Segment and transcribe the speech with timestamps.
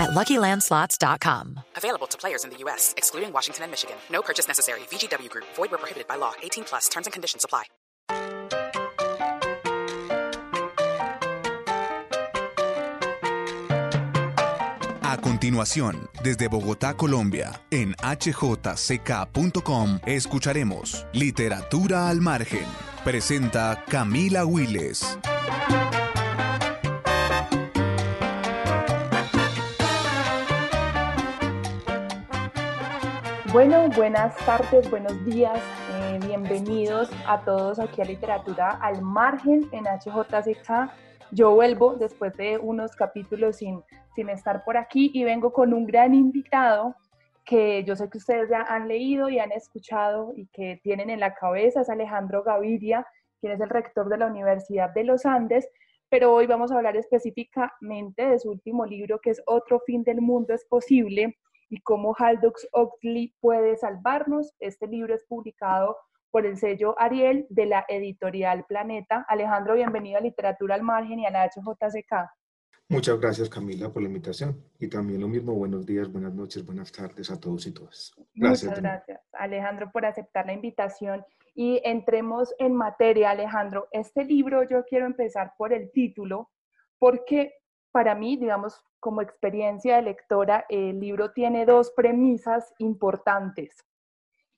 [0.00, 1.60] at LuckyLandSlots.com.
[1.76, 3.96] Available to players in the U.S., excluding Washington and Michigan.
[4.10, 4.80] No purchase necessary.
[4.90, 5.44] VGW Group.
[5.56, 6.32] Void where prohibited by law.
[6.42, 6.88] 18 plus.
[6.88, 7.64] Terms and conditions apply.
[15.02, 22.64] A continuación, desde Bogotá, Colombia, en hjck.com, escucharemos Literatura al Margen.
[23.04, 25.18] Presenta Camila Willes.
[33.52, 39.86] Bueno, buenas tardes, buenos días, eh, bienvenidos a todos aquí a Literatura al Margen en
[39.86, 40.92] HJCK.
[41.32, 43.82] Yo vuelvo después de unos capítulos sin,
[44.14, 46.94] sin estar por aquí y vengo con un gran invitado
[47.44, 51.18] que yo sé que ustedes ya han leído y han escuchado y que tienen en
[51.18, 53.04] la cabeza, es Alejandro Gaviria,
[53.40, 55.68] quien es el rector de la Universidad de los Andes,
[56.08, 60.20] pero hoy vamos a hablar específicamente de su último libro que es Otro fin del
[60.20, 61.36] mundo es posible
[61.70, 64.52] y cómo Aldous Oxley puede salvarnos.
[64.58, 65.96] Este libro es publicado
[66.30, 69.24] por el sello Ariel de la editorial Planeta.
[69.28, 72.28] Alejandro, bienvenido a Literatura al Margen y a la HJCK.
[72.88, 76.90] Muchas gracias Camila por la invitación y también lo mismo, buenos días, buenas noches, buenas
[76.90, 78.12] tardes a todos y todas.
[78.34, 78.64] Gracias.
[78.64, 83.86] Muchas gracias Alejandro por aceptar la invitación y entremos en materia Alejandro.
[83.92, 86.50] Este libro yo quiero empezar por el título
[86.98, 87.59] porque
[87.92, 93.76] para mí, digamos, como experiencia de lectora, el libro tiene dos premisas importantes.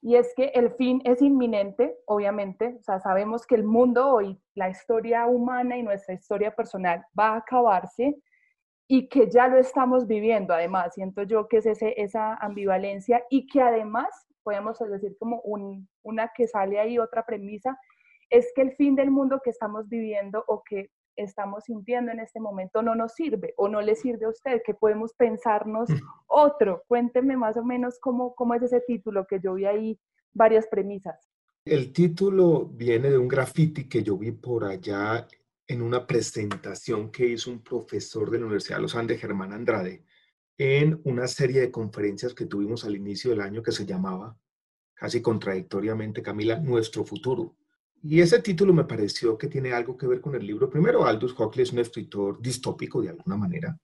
[0.05, 4.37] Y es que el fin es inminente, obviamente, o sea, sabemos que el mundo hoy,
[4.55, 8.21] la historia humana y nuestra historia personal va a acabarse
[8.89, 13.47] y que ya lo estamos viviendo, además, siento yo que es ese, esa ambivalencia y
[13.47, 14.09] que además,
[14.43, 15.41] podemos decir como
[16.03, 17.79] una que sale ahí, otra premisa,
[18.29, 22.41] es que el fin del mundo que estamos viviendo o que estamos sintiendo en este
[22.41, 25.89] momento no nos sirve o no le sirve a usted, que podemos pensarnos
[26.27, 26.83] otro.
[26.89, 30.01] Cuénteme más o menos cómo, cómo es ese título, que yo vi ahí
[30.33, 31.29] varias premisas.
[31.65, 35.27] El título viene de un graffiti que yo vi por allá
[35.69, 40.05] en una presentación que hizo un profesor de la Universidad de los Andes, Germán Andrade,
[40.59, 44.37] en una serie de conferencias que tuvimos al inicio del año que se llamaba,
[44.95, 47.57] casi contradictoriamente, Camila, Nuestro Futuro.
[48.03, 50.69] Y ese título me pareció que tiene algo que ver con el libro.
[50.69, 53.79] Primero, Aldous Huxley es un escritor distópico de alguna manera,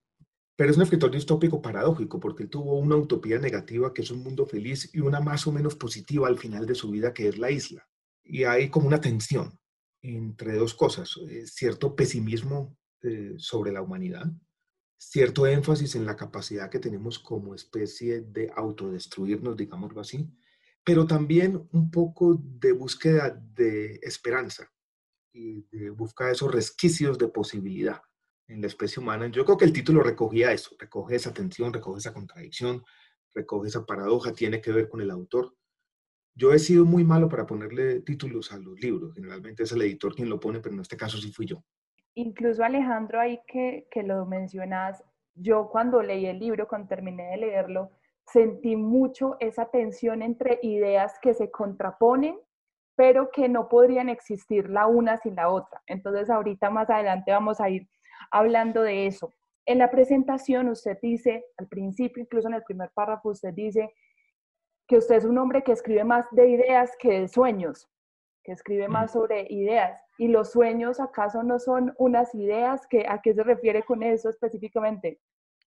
[0.56, 4.24] pero es un escritor distópico paradójico porque él tuvo una utopía negativa que es un
[4.24, 7.38] mundo feliz y una más o menos positiva al final de su vida que es
[7.38, 7.88] la isla.
[8.24, 9.56] Y hay como una tensión
[10.02, 14.26] entre dos cosas, eh, cierto pesimismo eh, sobre la humanidad,
[14.96, 20.28] cierto énfasis en la capacidad que tenemos como especie de autodestruirnos, digámoslo así,
[20.88, 24.72] pero también un poco de búsqueda de esperanza
[25.34, 28.00] y de buscar esos resquicios de posibilidad
[28.46, 29.26] en la especie humana.
[29.26, 32.82] Yo creo que el título recogía eso, recoge esa tensión, recoge esa contradicción,
[33.34, 35.54] recoge esa paradoja, tiene que ver con el autor.
[36.34, 40.14] Yo he sido muy malo para ponerle títulos a los libros, generalmente es el editor
[40.14, 41.62] quien lo pone, pero en este caso sí fui yo.
[42.14, 47.36] Incluso Alejandro, ahí que, que lo mencionas, yo cuando leí el libro, cuando terminé de
[47.36, 47.90] leerlo,
[48.32, 52.38] sentí mucho esa tensión entre ideas que se contraponen,
[52.96, 55.82] pero que no podrían existir la una sin la otra.
[55.86, 57.88] Entonces, ahorita más adelante vamos a ir
[58.30, 59.32] hablando de eso.
[59.66, 63.92] En la presentación usted dice, al principio, incluso en el primer párrafo, usted dice
[64.86, 67.86] que usted es un hombre que escribe más de ideas que de sueños,
[68.42, 70.02] que escribe más sobre ideas.
[70.16, 72.86] ¿Y los sueños acaso no son unas ideas?
[72.86, 75.20] Que, ¿A qué se refiere con eso específicamente?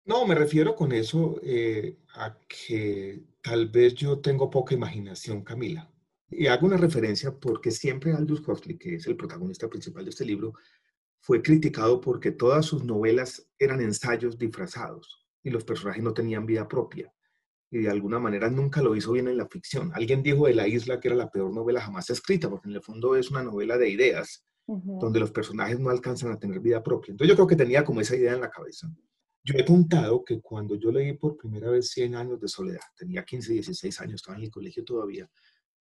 [0.04, 5.88] No, me refiero con eso eh, a que tal vez yo tengo poca imaginación, Camila.
[6.28, 10.24] Y hago una referencia porque siempre Aldous Huxley, que es el protagonista principal de este
[10.24, 10.54] libro,
[11.20, 16.66] fue criticado porque todas sus novelas eran ensayos disfrazados y los personajes no tenían vida
[16.66, 17.12] propia.
[17.70, 19.92] Y de alguna manera nunca lo hizo bien en la ficción.
[19.94, 22.82] Alguien dijo de La Isla que era la peor novela jamás escrita, porque en el
[22.82, 27.12] fondo es una novela de ideas, donde los personajes no alcanzan a tener vida propia.
[27.12, 28.90] Entonces yo creo que tenía como esa idea en la cabeza.
[29.44, 33.24] Yo he contado que cuando yo leí por primera vez 100 años de soledad, tenía
[33.24, 35.28] 15, 16 años, estaba en el colegio todavía,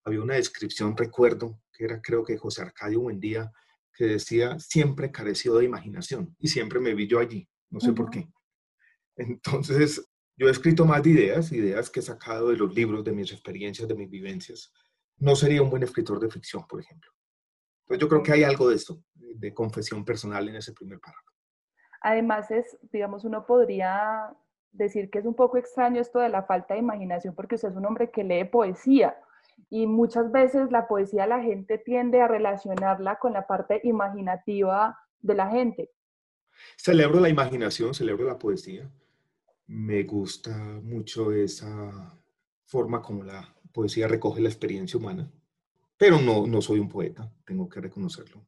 [0.03, 3.51] había una descripción, recuerdo, que era creo que José Arcadio Buendía,
[3.93, 8.09] que decía, siempre careció de imaginación y siempre me vi yo allí, no sé por
[8.09, 8.27] qué.
[9.15, 10.05] Entonces,
[10.37, 13.31] yo he escrito más de ideas, ideas que he sacado de los libros, de mis
[13.31, 14.73] experiencias, de mis vivencias.
[15.17, 17.09] No sería un buen escritor de ficción, por ejemplo.
[17.83, 21.34] Entonces yo creo que hay algo de esto, de confesión personal en ese primer párrafo.
[22.05, 24.31] Además es, digamos, uno podría
[24.71, 27.75] decir que es un poco extraño esto de la falta de imaginación porque usted es
[27.75, 29.17] un hombre que lee poesía
[29.71, 35.33] y muchas veces la poesía la gente tiende a relacionarla con la parte imaginativa de
[35.33, 35.89] la gente.
[36.77, 38.87] Celebro la imaginación, celebro la poesía.
[39.65, 42.19] Me gusta mucho esa
[42.65, 45.27] forma como la poesía recoge la experiencia humana,
[45.97, 48.45] pero no, no soy un poeta, tengo que reconocerlo.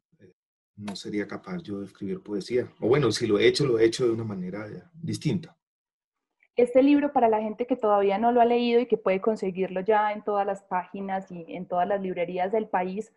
[0.78, 2.72] No sería capaz yo de escribir poesía.
[2.80, 5.58] O bueno, si lo he hecho, lo he hecho de una manera distinta.
[6.56, 9.82] Este libro, para la gente que todavía no lo ha leído y que puede conseguirlo
[9.82, 13.12] ya en todas las páginas y en todas las librerías del país,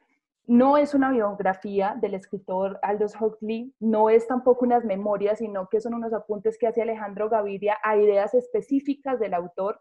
[0.46, 5.80] no es una biografía del escritor Aldous Huxley, no es tampoco unas memorias, sino que
[5.80, 9.80] son unos apuntes que hace Alejandro Gaviria a ideas específicas del autor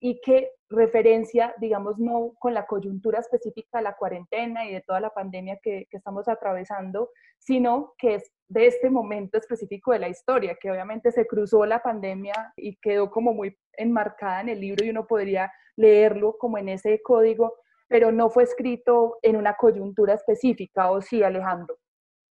[0.00, 5.00] y que referencia, digamos, no con la coyuntura específica de la cuarentena y de toda
[5.00, 10.08] la pandemia que, que, estamos atravesando, sino que es de este momento específico de la
[10.08, 14.84] historia, que obviamente se cruzó la pandemia y quedó como muy enmarcada en el libro
[14.84, 17.54] y uno podría leerlo como en ese código,
[17.88, 21.78] pero no fue escrito en una coyuntura específica, ¿o sí, Alejandro?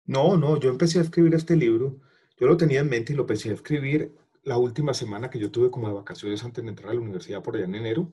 [0.06, 1.96] No, no, yo empecé a escribir este libro,
[2.36, 5.50] yo lo tenía en mente y lo empecé a escribir la última semana que yo
[5.50, 8.12] tuve como de vacaciones antes de entrar a la universidad por allá en enero,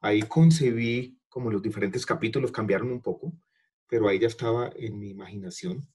[0.00, 3.32] ahí concebí como los diferentes capítulos cambiaron un poco,
[3.88, 5.88] pero ahí ya estaba en mi imaginación.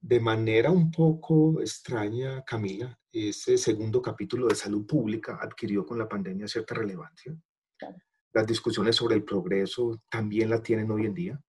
[0.00, 6.08] De manera un poco extraña, Camila, ese segundo capítulo de salud pública adquirió con la
[6.08, 7.36] pandemia cierta relevancia.
[8.32, 11.40] Las discusiones sobre el progreso también la tienen hoy en día.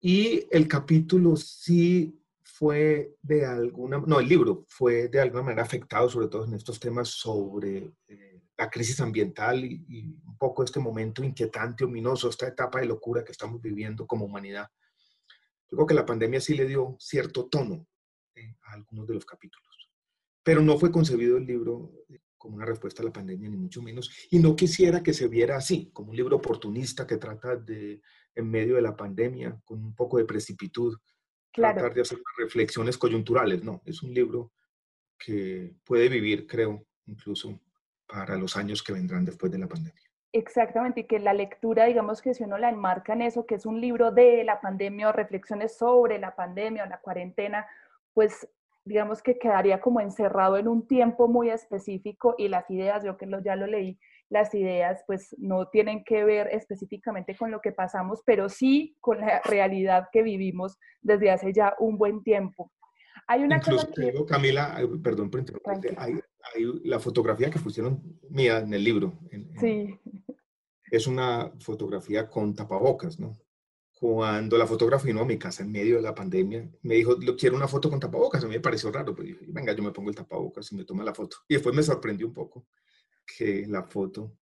[0.00, 2.19] Y el capítulo sí
[2.60, 6.78] fue de alguna, no, el libro fue de alguna manera afectado, sobre todo en estos
[6.78, 12.80] temas sobre eh, la crisis ambiental y, un poco este momento inquietante, ominoso, esta etapa
[12.80, 14.68] de locura que estamos viviendo como humanidad.
[15.70, 17.86] Yo creo que la pandemia sí le dio cierto tono
[18.34, 19.90] eh, a algunos de los capítulos,
[20.42, 23.80] pero no fue concebido el libro eh, como una respuesta a la pandemia, ni mucho
[23.80, 28.02] menos, y no quisiera que se viera así, como un libro oportunista que trata de,
[28.34, 30.98] en medio de la pandemia, con un poco de precipitud,
[31.52, 34.52] tratar de hacer reflexiones coyunturales, no, es un libro
[35.18, 37.60] que puede vivir, creo, incluso
[38.06, 40.02] para los años que vendrán después de la pandemia.
[40.32, 43.66] Exactamente, y que la lectura, digamos que si uno la enmarca en eso, que es
[43.66, 47.66] un libro de la pandemia o reflexiones sobre la pandemia o la cuarentena,
[48.14, 48.48] pues
[48.84, 53.26] digamos que quedaría como encerrado en un tiempo muy específico y las ideas, yo que
[53.26, 53.98] lo, ya lo leí,
[54.30, 59.20] las ideas pues no tienen que ver específicamente con lo que pasamos, pero sí con
[59.20, 62.72] la realidad que vivimos desde hace ya un buen tiempo.
[63.26, 64.14] Hay una cosa que...
[64.26, 66.14] Camila, perdón por interrumpirte, hay,
[66.84, 69.12] la fotografía que pusieron mía en el libro.
[69.58, 69.98] sí.
[70.90, 73.38] Es una fotografía con tapabocas, ¿no?
[73.92, 77.54] Cuando la fotógrafa vino a mi casa en medio de la pandemia, me dijo, quiero
[77.54, 78.42] una foto con tapabocas.
[78.42, 80.84] A mí me pareció raro, pero dije, venga, yo me pongo el tapabocas y me
[80.84, 81.36] toma la foto.
[81.46, 82.66] Y después me sorprendió un poco
[83.36, 84.36] que la foto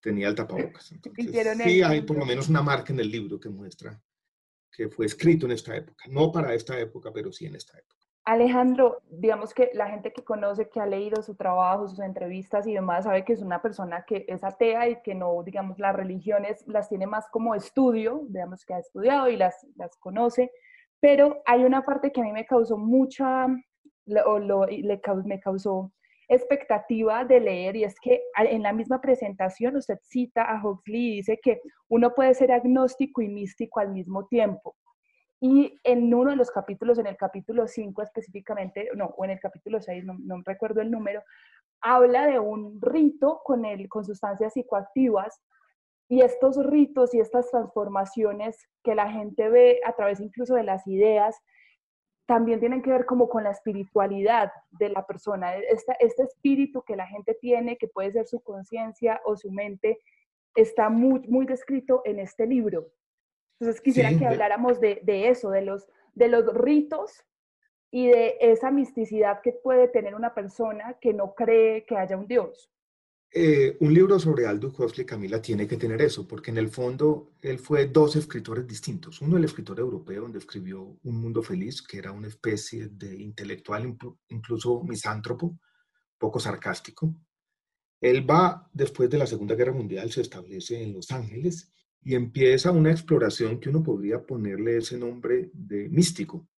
[0.00, 0.94] tenía el tapabocas.
[1.64, 4.00] sí, hay por lo menos una marca en el libro que muestra
[4.70, 6.04] que fue escrito en esta época.
[6.08, 7.96] No para esta época, pero sí en esta época.
[8.24, 12.74] Alejandro, digamos que la gente que conoce, que ha leído su trabajo, sus entrevistas y
[12.74, 16.62] demás, sabe que es una persona que es atea y que no, digamos, las religiones
[16.68, 20.52] las tiene más como estudio, digamos que ha estudiado y las, las conoce,
[21.00, 23.46] pero hay una parte que a mí me causó mucha,
[24.26, 25.90] o lo, le, me causó
[26.28, 31.16] expectativa de leer y es que en la misma presentación usted cita a Huxley y
[31.16, 34.76] dice que uno puede ser agnóstico y místico al mismo tiempo.
[35.40, 39.40] Y en uno de los capítulos, en el capítulo 5 específicamente, no, o en el
[39.40, 41.22] capítulo 6, no, no, recuerdo el número,
[41.80, 45.40] habla de un rito con, el, con sustancias psicoactivas
[46.08, 50.86] y estos ritos y estas transformaciones que la gente ve a través incluso de las
[50.88, 51.36] ideas,
[52.28, 56.94] también tienen que ver como con la espiritualidad de la persona, este, este espíritu que
[56.94, 59.98] la gente tiene, que puede ser su conciencia o su mente,
[60.54, 62.88] está muy, muy descrito en este libro.
[63.58, 67.24] Entonces quisiera que habláramos de, de, eso, de los, de los ritos
[67.90, 72.26] y de esa misticidad que puede tener una persona que no cree que haya un
[72.26, 72.70] Dios.
[73.30, 77.34] Eh, un libro sobre Aldous Huxley, Camila, tiene que tener eso, porque en el fondo
[77.42, 79.20] él fue dos escritores distintos.
[79.20, 83.96] Uno, el escritor europeo, donde escribió Un Mundo Feliz, que era una especie de intelectual,
[84.28, 85.58] incluso misántropo,
[86.16, 87.14] poco sarcástico.
[88.00, 91.70] Él va, después de la Segunda Guerra Mundial, se establece en Los Ángeles
[92.02, 96.48] y empieza una exploración que uno podría ponerle ese nombre de místico,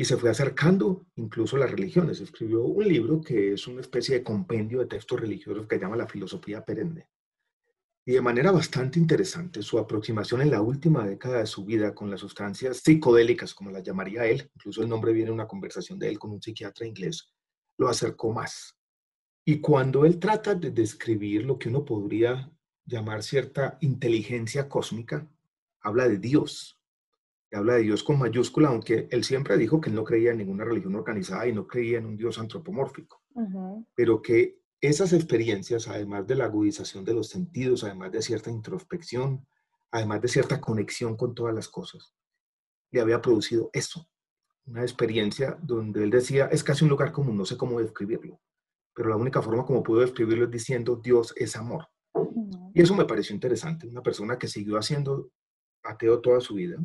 [0.00, 2.20] y se fue acercando incluso a las religiones.
[2.20, 6.06] Escribió un libro que es una especie de compendio de textos religiosos que llama La
[6.06, 7.08] filosofía perenne.
[8.06, 12.10] y de manera bastante interesante su aproximación en la última década de su vida con
[12.10, 16.08] las sustancias psicodélicas, como las llamaría él, incluso el nombre viene de una conversación de
[16.08, 17.34] él con un psiquiatra inglés,
[17.76, 18.78] lo acercó más.
[19.44, 22.50] Y cuando él trata de describir lo que uno podría
[22.86, 25.28] llamar cierta inteligencia cósmica,
[25.80, 26.77] habla de Dios.
[27.50, 30.38] Y habla de Dios con mayúscula, aunque él siempre dijo que él no creía en
[30.38, 33.22] ninguna religión organizada y no creía en un Dios antropomórfico,
[33.94, 39.46] pero que esas experiencias, además de la agudización de los sentidos, además de cierta introspección,
[39.90, 42.14] además de cierta conexión con todas las cosas,
[42.90, 44.08] le había producido eso,
[44.66, 48.40] una experiencia donde él decía, es casi un lugar común, no sé cómo describirlo,
[48.94, 51.88] pero la única forma como puedo describirlo es diciendo, Dios es amor.
[52.74, 55.30] Y eso me pareció interesante, una persona que siguió haciendo
[55.82, 56.78] ateo toda su vida,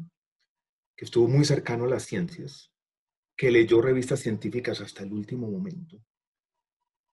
[0.95, 2.71] que estuvo muy cercano a las ciencias,
[3.35, 6.03] que leyó revistas científicas hasta el último momento,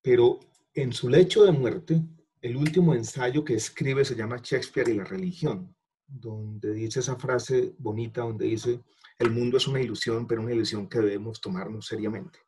[0.03, 0.41] pero
[0.75, 2.03] en su lecho de muerte,
[2.41, 5.75] el último ensayo que escribe se llama Shakespeare y la religión,
[6.07, 8.81] donde dice esa frase bonita, donde dice,
[9.19, 12.39] el mundo es una ilusión, pero una ilusión que debemos tomarnos seriamente.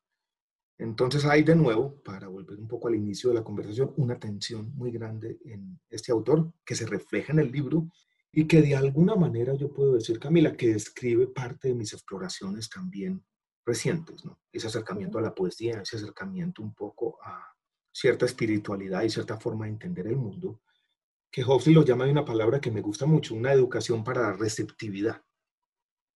[0.79, 4.75] Entonces hay de nuevo, para volver un poco al inicio de la conversación, una tensión
[4.75, 7.89] muy grande en este autor que se refleja en el libro
[8.33, 12.71] y que de alguna manera yo puedo decir, Camila, que describe parte de mis exploraciones
[12.71, 13.25] también
[13.65, 14.41] recientes, ¿no?
[14.51, 17.53] Ese acercamiento a la poesía, ese acercamiento un poco a,
[17.93, 20.61] cierta espiritualidad y cierta forma de entender el mundo,
[21.31, 24.33] que Huxley lo llama de una palabra que me gusta mucho, una educación para la
[24.33, 25.23] receptividad,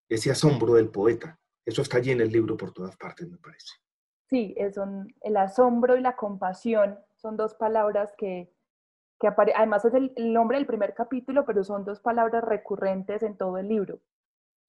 [0.08, 1.38] ese asombro del poeta.
[1.64, 3.74] Eso está allí en el libro por todas partes, me parece.
[4.28, 8.52] Sí, son el asombro y la compasión son dos palabras que,
[9.18, 13.58] que además es el, nombre del primer capítulo, pero son dos palabras recurrentes en todo
[13.58, 14.00] el libro.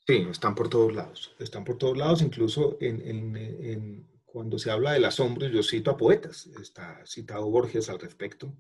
[0.06, 4.92] Sí, están por todos lados, están por todos lados, incluso en, en cuando se habla
[4.92, 8.54] del asombro, yo cito a poetas, está citado Borges al respecto.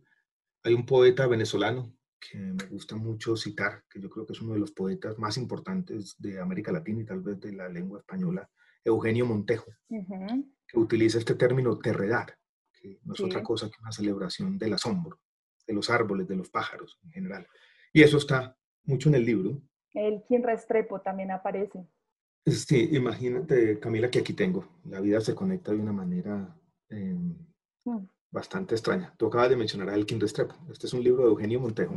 [0.63, 4.53] Hay un poeta venezolano que me gusta mucho citar, que yo creo que es uno
[4.53, 8.49] de los poetas más importantes de América Latina y tal vez de la lengua española,
[8.83, 12.35] Eugenio Montejo, que utiliza este término terredar,
[12.73, 15.19] que no es otra cosa que una celebración del asombro,
[15.67, 17.47] de los árboles, de los pájaros en general.
[17.93, 19.61] Y eso está mucho en el libro.
[19.93, 21.85] El quien Restrepo también aparece.
[22.45, 24.67] Sí, imagínate, Camila, que aquí tengo.
[24.85, 26.55] La vida se conecta de una manera
[26.89, 27.35] em,
[27.83, 28.07] mm.
[28.31, 29.13] bastante extraña.
[29.17, 30.55] Tú acabas de mencionar a Elkin Restrepo.
[30.71, 31.95] Este es un libro de Eugenio Montejo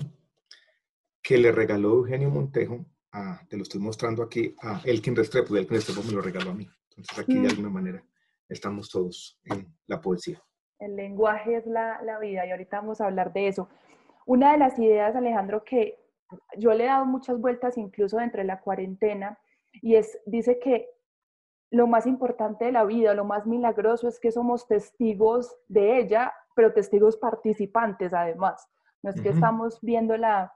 [1.23, 5.55] que le regaló Eugenio Montejo, a, te lo estoy mostrando aquí, a Elkin Restrepo.
[5.55, 6.69] Y Elkin Restrepo me lo regaló a mí.
[6.89, 7.47] Entonces aquí de mm.
[7.47, 8.05] alguna manera
[8.49, 10.43] estamos todos en la poesía.
[10.81, 13.69] El lenguaje es la, la vida y ahorita vamos a hablar de eso.
[14.27, 16.01] Una de las ideas, Alejandro, que
[16.57, 19.39] yo le he dado muchas vueltas incluso entre la cuarentena,
[19.73, 20.89] y es, dice que
[21.71, 26.33] lo más importante de la vida, lo más milagroso es que somos testigos de ella,
[26.55, 28.69] pero testigos participantes además.
[29.03, 30.55] No es que estamos viéndola a,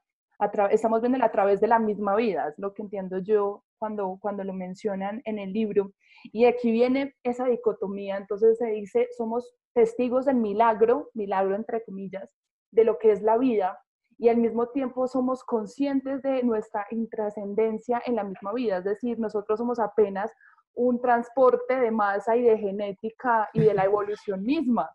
[0.70, 4.44] estamos viéndola a través de la misma vida, es lo que entiendo yo cuando, cuando
[4.44, 5.92] lo mencionan en el libro.
[6.24, 12.30] Y aquí viene esa dicotomía, entonces se dice, somos testigos del milagro, milagro entre comillas,
[12.70, 13.78] de lo que es la vida,
[14.18, 19.18] y al mismo tiempo somos conscientes de nuestra intrascendencia en la misma vida, es decir,
[19.18, 20.32] nosotros somos apenas
[20.74, 24.90] un transporte de masa y de genética y de la evolución misma.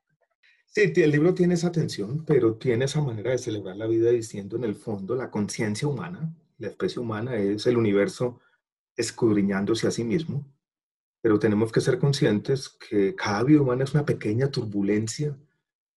[0.72, 4.56] Sí, el libro tiene esa tensión, pero tiene esa manera de celebrar la vida diciendo
[4.56, 8.40] en el fondo la conciencia humana, la especie humana es el universo
[8.96, 10.46] escudriñándose a sí mismo,
[11.22, 15.36] pero tenemos que ser conscientes que cada vida humana es una pequeña turbulencia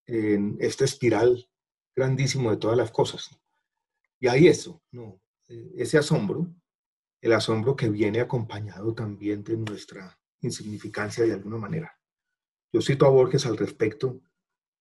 [0.07, 1.49] en esta espiral
[1.95, 3.29] grandísimo de todas las cosas.
[4.19, 5.21] Y hay eso, ¿no?
[5.49, 6.47] E, ese asombro,
[7.21, 11.99] el asombro que viene acompañado también de nuestra insignificancia de alguna manera.
[12.73, 14.21] Yo cito a Borges al respecto,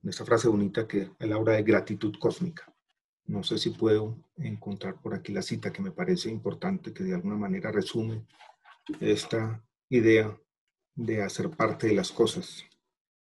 [0.04, 2.74] en esta frase bonita que es la obra de gratitud cósmica.
[3.26, 7.14] No sé si puedo encontrar por aquí la cita que me parece importante, que de
[7.14, 8.26] alguna manera resume
[9.00, 10.38] esta idea
[10.96, 12.66] de hacer parte de las cosas.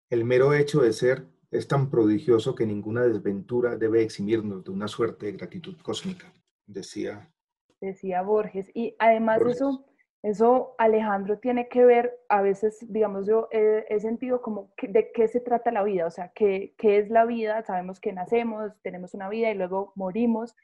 [0.09, 4.89] El mero hecho de ser es tan prodigioso que ninguna desventura debe eximirnos de una
[4.89, 6.33] suerte de gratitud cósmica,
[6.67, 7.33] decía.
[7.81, 8.71] Decía Borges.
[8.75, 9.85] Y además eso,
[10.23, 15.41] eso, Alejandro, tiene que ver, a veces, digamos, yo he, sentido como de qué se
[15.41, 19.31] trata la vida, o sea, ¿qué, qué es la vida, sabemos que nacemos, tenemos una
[19.31, 20.55] vida y luego morimos,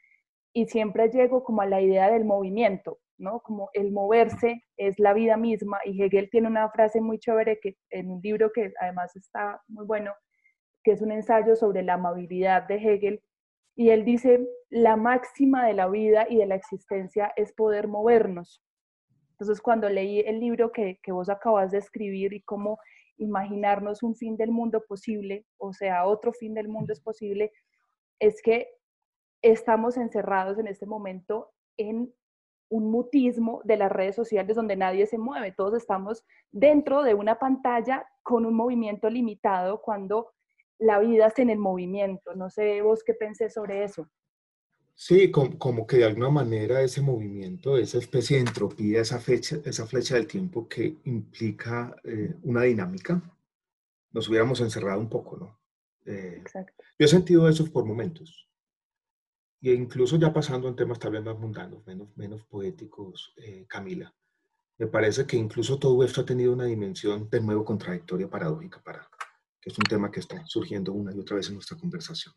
[0.53, 3.39] y siempre llego como a la idea del movimiento, ¿no?
[3.41, 7.77] Como el moverse es la vida misma, y Hegel tiene una frase muy chévere que
[7.89, 10.13] en un libro que además está muy bueno,
[10.83, 13.23] que es un ensayo sobre la amabilidad de Hegel,
[13.75, 18.63] y él dice, la máxima de la vida y de la existencia es poder movernos.
[19.39, 22.79] Entonces, cuando leí el libro que, que vos acabas de escribir y cómo
[23.17, 27.51] imaginarnos un fin del mundo posible, o sea, otro fin del mundo es posible,
[28.19, 28.67] es que
[29.41, 32.13] estamos encerrados en este momento en
[32.69, 37.39] un mutismo de las redes sociales donde nadie se mueve, todos estamos dentro de una
[37.39, 40.33] pantalla con un movimiento limitado cuando
[40.79, 42.35] la vida está en el movimiento.
[42.35, 44.09] No sé vos qué pensé sobre eso.
[44.99, 49.85] Sí, como, que de alguna manera ese movimiento, esa especie de entropía, esa, fecha, esa
[49.85, 53.21] flecha del tiempo que implica eh, una dinámica,
[54.11, 55.59] nos hubiéramos encerrado un poco, ¿no?
[56.03, 56.83] Eh, Exacto.
[56.97, 58.49] Yo he sentido eso por momentos.
[59.61, 64.11] Y incluso ya pasando en temas tal vez más mundanos, menos, menos poéticos, eh, Camila,
[64.79, 69.07] me parece que incluso todo esto ha tenido una dimensión de nuevo contradictoria, paradójica, para,
[69.61, 72.33] que es un tema que está surgiendo una y otra vez en nuestra conversación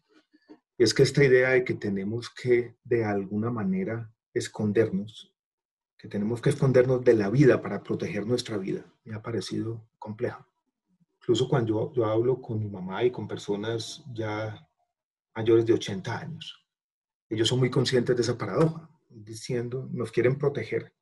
[0.85, 5.31] es que esta idea de que tenemos que de alguna manera escondernos,
[5.99, 10.49] que tenemos que escondernos de la vida para proteger nuestra vida, me ha parecido compleja.
[11.21, 14.67] Incluso cuando yo, hablo con mi mamá y con personas ya
[15.37, 16.67] mayores de 80 años,
[17.29, 20.95] ellos son muy conscientes de esa paradoja, diciendo, nos quieren proteger,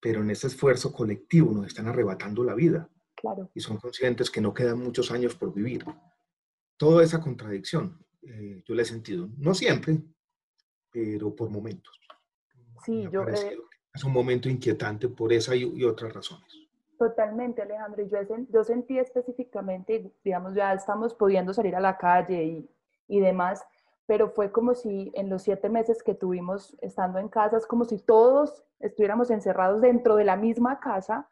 [0.00, 2.88] pero en ese esfuerzo colectivo nos están arrebatando la vida.
[3.16, 3.50] Claro.
[3.52, 5.84] Y son conscientes que no quedan muchos años por vivir.
[6.76, 9.28] Toda esa contradicción eh, yo la he sentido.
[9.38, 9.98] No siempre,
[10.90, 11.98] pero por momentos.
[12.84, 13.26] Sí, yo...
[13.28, 13.58] Eh,
[13.94, 16.46] es un momento inquietante por esa y, otras razones.
[16.98, 18.04] Totalmente, Alejandro.
[18.06, 18.18] Yo,
[18.48, 22.70] yo sentí específicamente, digamos, ya estamos pudiendo salir a la calle y,
[23.08, 23.64] y demás,
[24.06, 27.84] pero fue como si en los siete meses que tuvimos estando en casa, es como
[27.84, 31.28] si todos estuviéramos encerrados dentro de la misma casa,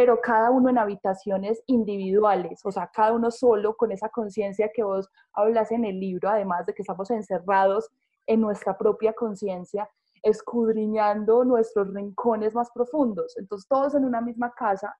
[0.00, 4.82] pero cada uno en habitaciones individuales, o sea, cada uno solo con esa conciencia que
[4.82, 7.90] vos hablas en el libro, además de que estamos encerrados
[8.26, 9.86] en nuestra propia conciencia,
[10.22, 13.36] escudriñando nuestros rincones más profundos.
[13.36, 14.96] Entonces, todos en una misma casa,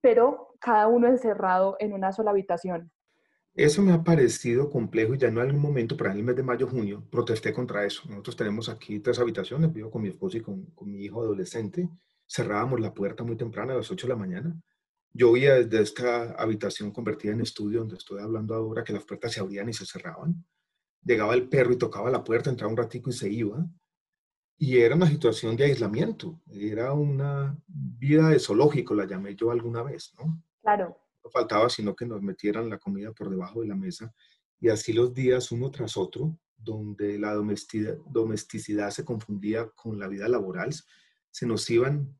[0.00, 2.90] pero cada uno encerrado en una sola habitación.
[3.54, 6.66] Eso me ha parecido complejo y ya en algún momento, para el mes de mayo,
[6.66, 8.02] junio, protesté contra eso.
[8.08, 11.88] Nosotros tenemos aquí tres habitaciones, vivo con mi esposo y con, con mi hijo adolescente
[12.30, 14.62] cerrábamos la puerta muy temprano, a las 8 de la mañana.
[15.12, 19.32] Yo oía desde esta habitación convertida en estudio, donde estoy hablando ahora, que las puertas
[19.32, 20.44] se abrían y se cerraban.
[21.02, 23.66] Llegaba el perro y tocaba la puerta, entraba un ratico y se iba.
[24.56, 29.82] Y era una situación de aislamiento, era una vida de zoológico, la llamé yo alguna
[29.82, 30.40] vez, ¿no?
[30.60, 30.96] Claro.
[31.24, 34.14] No faltaba sino que nos metieran la comida por debajo de la mesa
[34.60, 40.28] y así los días uno tras otro, donde la domesticidad se confundía con la vida
[40.28, 40.74] laboral,
[41.30, 42.19] se nos iban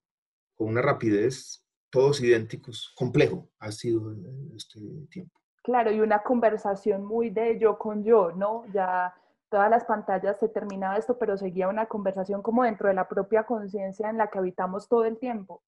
[0.61, 4.15] con una rapidez, todos idénticos, complejo ha sido
[4.55, 4.79] este
[5.11, 5.41] tiempo.
[5.63, 8.67] Claro, y una conversación muy de yo con yo, ¿no?
[8.75, 9.15] Ya
[9.49, 13.45] todas las pantallas se terminaba esto, pero seguía una conversación como dentro de la propia
[13.45, 15.63] conciencia en la que habitamos todo el tiempo.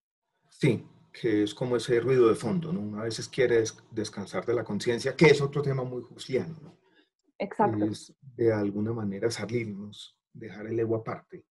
[0.50, 2.81] Sí, que es como ese ruido de fondo, ¿no?
[2.81, 6.76] Uno a veces quiere descansar de la conciencia, que es otro tema muy justiano, ¿no?
[7.38, 7.87] Exacto.
[7.87, 11.46] Es de alguna manera salirnos, dejar el ego aparte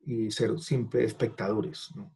[0.00, 2.10] y ser simples espectadores, ¿no?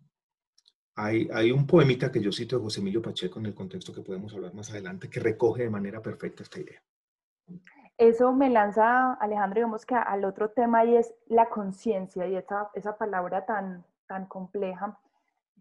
[1.01, 4.35] Hay, un poemita que yo cito de José Emilio Pacheco en el contexto que podemos
[4.35, 6.83] hablar más adelante, que recoge de manera perfecta esta idea.
[7.97, 12.71] Eso me lanza, Alejandro, digamos que al otro tema y es la conciencia y esa,
[12.75, 14.99] esa palabra tan, tan compleja.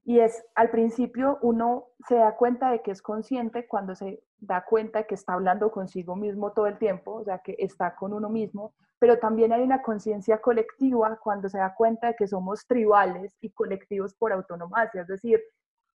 [0.04, 4.64] Y es, al principio uno se da cuenta de que es consciente cuando se da
[4.64, 8.30] cuenta que está hablando consigo mismo todo el tiempo, o sea, que está con uno
[8.30, 13.36] mismo, pero también hay una conciencia colectiva cuando se da cuenta de que somos tribales
[13.42, 15.42] y colectivos por autonomía, es decir,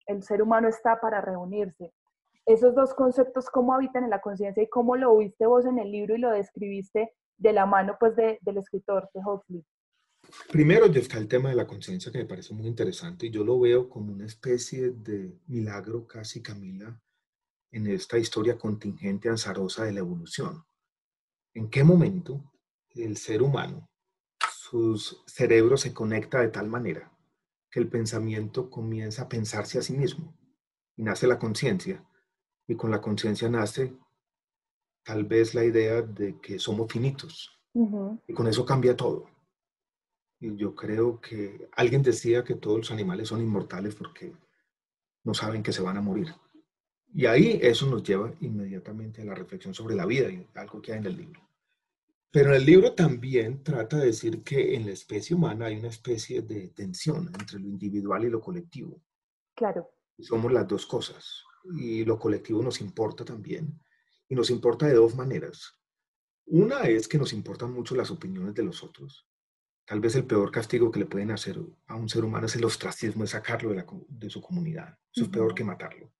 [0.08, 1.94] el ser humano está para reunirse.
[2.46, 5.92] Esos dos conceptos, ¿cómo habitan en la conciencia y cómo lo viste vos en el
[5.92, 9.66] libro y lo describiste de la mano pues, de, del escritor de Huxley?
[10.52, 13.60] Primero está el tema de la conciencia que me parece muy interesante y yo lo
[13.60, 17.00] veo como una especie de milagro casi, Camila,
[17.72, 20.66] en esta historia contingente azarosa de la evolución.
[21.54, 22.52] ¿En qué momento
[22.96, 23.90] el ser humano,
[24.54, 27.12] su cerebro se conecta de tal manera
[27.70, 30.34] que el pensamiento comienza a pensarse a sí mismo
[30.98, 32.06] y nace la conciencia.
[32.68, 33.94] Y con la conciencia nace
[35.04, 37.58] tal vez la idea de que somos finitos.
[38.28, 39.30] Y con eso cambia todo.
[40.40, 44.34] Y yo creo que alguien decía que todos los animales son inmortales porque
[45.24, 46.34] no saben que se van a morir.
[47.14, 50.94] Y ahí eso nos lleva inmediatamente a la reflexión sobre la vida y algo que
[50.94, 51.42] hay en el libro.
[52.32, 56.42] Pero el libro también trata de decir que en la especie humana hay una especie
[56.42, 59.02] de tensión entre lo individual y lo colectivo.
[59.54, 59.92] Claro.
[60.18, 61.44] Somos las dos cosas.
[61.78, 63.78] Y lo colectivo nos importa también.
[64.30, 65.78] Y nos importa de dos maneras.
[66.46, 69.28] Una es que nos importan mucho las opiniones de los otros.
[69.86, 72.64] Tal vez el peor castigo que le pueden hacer a un ser humano es el
[72.64, 74.98] ostracismo, es sacarlo de, su comunidad.
[75.14, 76.14] Eso es peor que matarlo.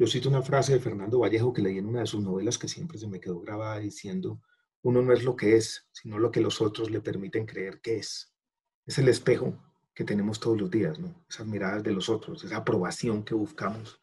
[0.00, 2.68] Yo cito una frase de Fernando Vallejo que leí en una de sus novelas que
[2.68, 4.40] siempre se me quedó grabada diciendo,
[4.80, 7.98] uno no es lo que es, sino lo que los otros le permiten creer que
[7.98, 8.34] es.
[8.86, 11.22] Es el espejo que tenemos todos los días, ¿no?
[11.28, 14.00] Esas miradas de los otros, esa aprobación que buscamos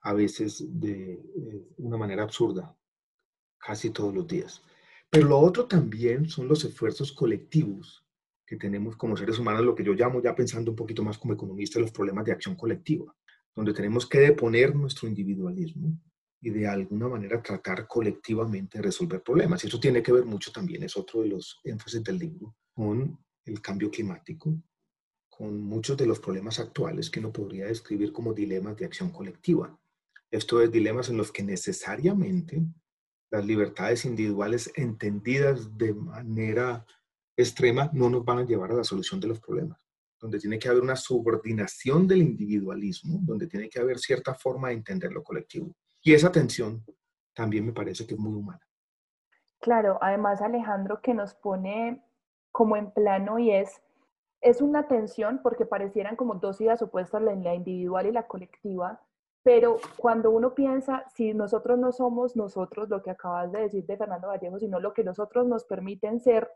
[0.00, 2.74] a veces de, de una manera absurda,
[3.58, 4.62] casi todos los días.
[5.10, 8.02] Pero lo otro también son los esfuerzos colectivos
[8.46, 11.34] que tenemos como seres humanos, lo que yo llamo ya pensando un poquito más como
[11.34, 13.14] economista, los problemas de acción colectiva,
[13.54, 15.98] donde tenemos que deponer nuestro individualismo
[16.40, 19.62] y de alguna manera tratar colectivamente de resolver problemas.
[19.62, 23.18] Y eso tiene que ver mucho también, es otro de los énfasis del libro, con
[23.44, 24.56] el cambio climático,
[25.28, 29.78] con muchos de los problemas actuales que uno podría describir como dilemas de acción colectiva.
[30.30, 32.62] Esto es dilemas en los que necesariamente
[33.30, 36.84] las libertades individuales entendidas de manera
[37.36, 39.80] extrema no nos van a llevar a la solución de los problemas,
[40.22, 44.74] donde tiene que haber una subordinación del individualismo, donde tiene que haber cierta forma de
[44.74, 45.74] entender lo colectivo.
[46.00, 46.84] Y esa tensión
[47.34, 48.60] también me parece que es muy humana.
[49.60, 52.04] Claro, además Alejandro que nos pone
[52.52, 53.82] como en plano y es,
[54.40, 59.00] es una tensión porque parecieran como dos ideas opuestas, la individual y la colectiva,
[59.42, 63.96] pero cuando uno piensa, si nosotros no somos nosotros, lo que acabas de decir de
[63.96, 66.48] Fernando Vallejo, sino lo que nosotros nos permiten ser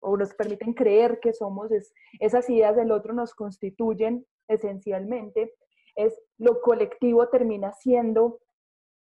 [0.00, 5.54] o nos permiten creer que somos, es, esas ideas del otro nos constituyen esencialmente,
[5.96, 8.40] es lo colectivo termina siendo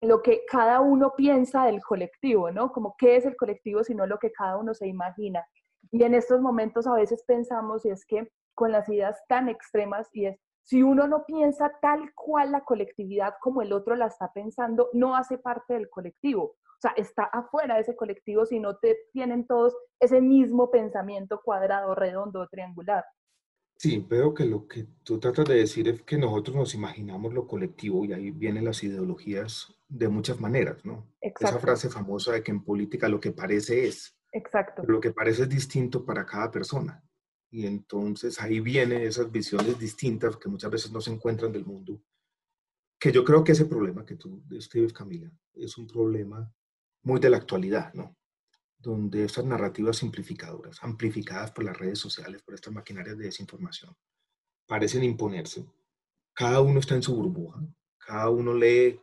[0.02, 2.71] lo que cada uno piensa del colectivo, ¿no?
[2.71, 5.45] Como qué es el colectivo, sino lo que cada uno se imagina.
[5.91, 10.10] Y en estos momentos a veces pensamos, y es que con las ideas tan extremas,
[10.13, 14.32] y es, si uno no piensa tal cual la colectividad como el otro la está
[14.32, 16.56] pensando, no hace parte del colectivo.
[16.79, 21.41] O sea, está afuera de ese colectivo si no te tienen todos ese mismo pensamiento
[21.43, 23.03] cuadrado, redondo, triangular.
[23.77, 27.47] Sí, veo que lo que tú tratas de decir es que nosotros nos imaginamos lo
[27.47, 31.05] colectivo y ahí vienen las ideologías de muchas maneras, ¿no?
[31.19, 34.15] Esa frase famosa de que en política lo que parece es.
[34.31, 34.83] Exacto.
[34.85, 37.03] lo que parece es distinto para cada persona.
[37.51, 42.01] Y entonces ahí vienen esas visiones distintas que muchas veces no se encuentran del mundo.
[42.97, 46.53] Que yo creo que ese problema que tú describes, Camila, es un problema
[47.03, 48.15] muy de la actualidad, ¿no?
[48.79, 53.95] donde estas narrativas simplificadoras, amplificadas por las redes sociales, por estas maquinarias de desinformación,
[54.65, 55.65] parecen imponerse.
[56.33, 57.59] Cada uno está en su burbuja,
[57.97, 58.99] cada uno lee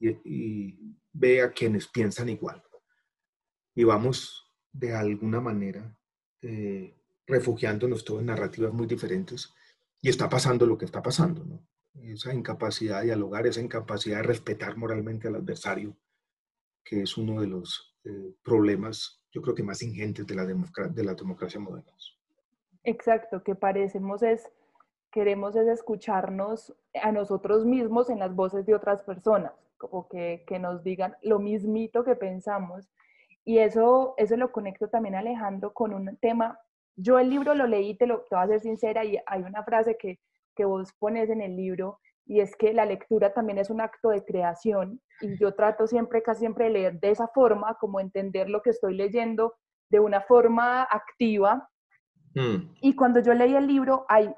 [0.00, 2.62] y, ve a quienes piensan igual.
[3.74, 5.98] Y vamos de alguna manera
[6.40, 6.94] eh,
[7.26, 9.52] refugiándonos todos en narrativas muy diferentes
[10.00, 11.66] y está pasando lo que está pasando, ¿no?
[12.00, 15.98] Esa incapacidad de dialogar, esa incapacidad de respetar moralmente al adversario,
[16.88, 21.04] que es uno de los eh, problemas yo creo que más ingentes de la, de
[21.04, 21.92] la democracia moderna.
[22.84, 24.48] Exacto, que parecemos es,
[25.12, 30.58] queremos es escucharnos a nosotros mismos en las voces de otras personas, como que, que
[30.58, 32.88] nos digan lo mismito que pensamos.
[33.44, 36.58] Y eso, eso lo conecto también, Alejandro, con un tema.
[36.96, 39.62] Yo el libro lo leí, te lo te voy a ser sincera, y hay una
[39.62, 40.18] frase que,
[40.54, 44.10] que vos pones en el libro y es que la lectura también es un acto
[44.10, 48.48] de creación y yo trato siempre, casi siempre de leer de esa forma, como entender
[48.48, 49.54] lo que estoy leyendo
[49.90, 51.68] de una forma activa.
[52.34, 52.74] Mm.
[52.80, 54.32] Y cuando yo leí el libro hay,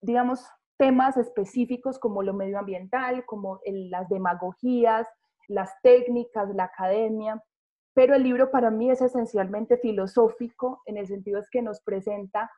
[0.00, 5.08] digamos, temas específicos como lo medioambiental, como las demagogías,
[5.48, 7.42] las técnicas, la academia,
[7.96, 12.50] pero el libro para mí es esencialmente filosófico en el sentido es que nos presenta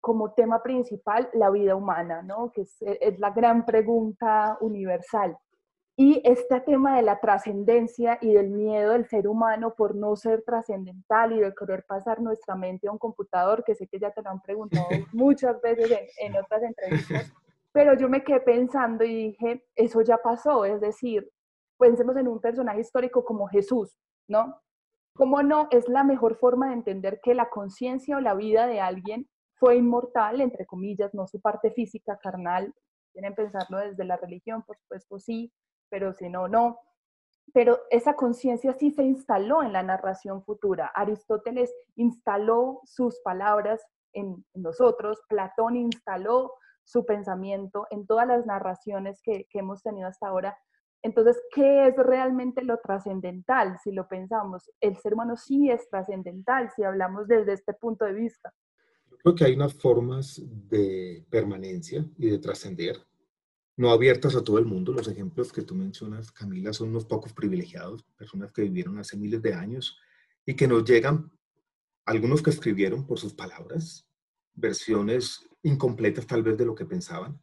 [0.00, 2.50] como tema principal la vida humana, ¿no?
[2.50, 2.78] que es,
[3.18, 5.36] la gran pregunta universal.
[5.98, 10.42] Y este tema de la trascendencia y del miedo del ser humano por no ser
[10.42, 14.20] trascendental y de querer pasar nuestra mente a un computador, que sé que ya te
[14.20, 17.32] lo han preguntado muchas veces en, en otras entrevistas,
[17.72, 21.30] pero yo me quedé pensando y dije, eso ya pasó, es decir,
[21.78, 23.96] pensemos en un personaje histórico como Jesús,
[24.28, 24.60] ¿no?
[25.14, 28.80] ¿Cómo no es la mejor forma de entender que la conciencia o la vida de
[28.80, 32.74] alguien fue inmortal, entre comillas, no su parte física, carnal,
[33.14, 35.50] que pensarlo desde la religión, por supuesto sí,
[35.88, 36.78] pero si no, no.
[37.52, 40.88] Pero esa conciencia sí se instaló en la narración futura.
[40.94, 43.80] Aristóteles instaló sus palabras
[44.16, 50.56] en, nosotros, Platón instaló su pensamiento en todas las narraciones que, hemos tenido hasta ahora.
[51.02, 53.78] Entonces, ¿qué es realmente lo trascendental?
[53.82, 58.14] Si lo pensamos, el ser humano sí es trascendental si hablamos desde este punto de
[58.14, 58.52] vista.
[59.18, 62.96] Creo que hay unas formas de permanencia y de trascender,
[63.76, 64.92] no abiertas a todo el mundo.
[64.92, 69.42] Los ejemplos que tú mencionas, Camila, son unos pocos privilegiados, personas que vivieron hace miles
[69.42, 69.98] de años
[70.44, 71.30] y que nos llegan,
[72.04, 74.08] algunos que escribieron por sus palabras,
[74.54, 77.40] versiones incompletas tal vez de lo que pensaban.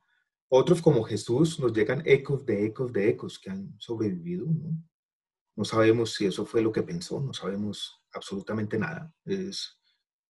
[0.50, 4.46] Otros como Jesús nos llegan ecos de ecos de ecos que han sobrevivido.
[5.56, 5.65] ¿no?
[5.65, 9.13] sabemos si eso fue lo que pensó, no sabemos absolutamente nada.
[9.26, 9.80] Es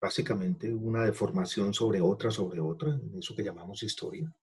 [0.01, 4.33] básicamente una deformación sobre otra, sobre otra, en eso que llamamos historia.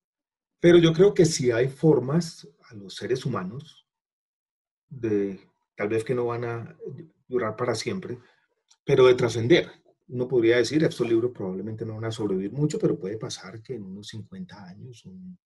[0.61, 3.85] Pero yo creo que si hay formas a los seres humanos
[4.87, 5.39] de,
[5.75, 6.77] tal vez que no van a
[7.27, 8.19] durar para siempre,
[8.85, 9.71] pero de trascender.
[10.07, 13.75] Uno podría decir, estos libros probablemente no van a sobrevivir mucho, pero puede pasar que
[13.75, 15.37] en unos 50 años un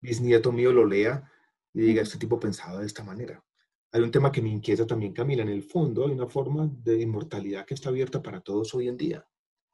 [0.00, 1.30] bisnieto mío lo lea
[1.72, 3.44] y diga, este tipo pensaba de esta manera.
[3.90, 5.42] Hay un tema que me inquieta también, Camila.
[5.42, 8.96] En el fondo hay una forma de inmortalidad que está abierta para todos hoy en
[8.96, 9.26] día.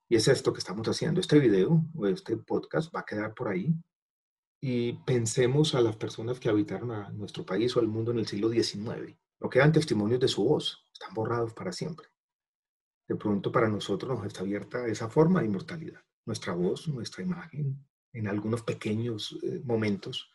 [0.09, 1.20] Y es esto que estamos haciendo.
[1.20, 3.74] Este video o este podcast va a quedar por ahí.
[4.61, 8.27] Y pensemos a las personas que habitaron a nuestro país o al mundo en el
[8.27, 9.16] siglo XIX.
[9.38, 10.85] Lo quedan testimonios de su voz.
[10.92, 12.09] Están borrados para siempre
[13.11, 16.01] de pronto para nosotros nos está abierta esa forma de inmortalidad.
[16.27, 20.31] Nuestra voz, nuestra imagen, en algunos pequeños eh, momentos,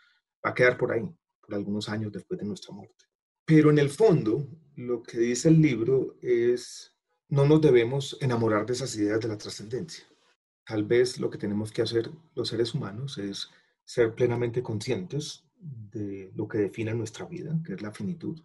[0.46, 1.10] va a quedar por ahí,
[1.40, 3.06] por algunos años después de nuestra muerte.
[3.46, 6.94] Pero en el fondo, lo que dice el libro es,
[7.30, 10.04] no nos debemos enamorar de esas ideas de la trascendencia.
[10.66, 13.50] Tal vez lo que tenemos que hacer los seres humanos es
[13.86, 18.41] ser plenamente conscientes de lo que define nuestra vida, que es la finitud,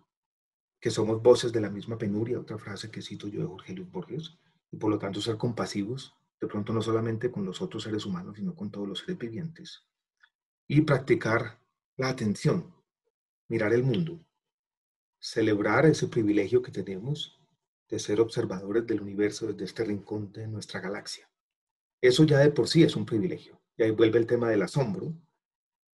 [0.79, 3.91] que somos voces de la misma penuria, otra frase que cito yo de Jorge Luis
[3.91, 4.39] Borges,
[4.71, 8.37] y por lo tanto ser compasivos, de pronto no solamente con los otros seres humanos,
[8.37, 9.85] sino con todos los seres vivientes.
[10.67, 11.59] Y practicar
[11.97, 12.73] la atención,
[13.49, 14.25] mirar el mundo,
[15.19, 17.39] celebrar ese privilegio que tenemos
[17.89, 21.29] de ser observadores del universo desde este rincón de nuestra galaxia.
[22.01, 23.61] Eso ya de por sí es un privilegio.
[23.77, 25.13] Y ahí vuelve el tema del asombro,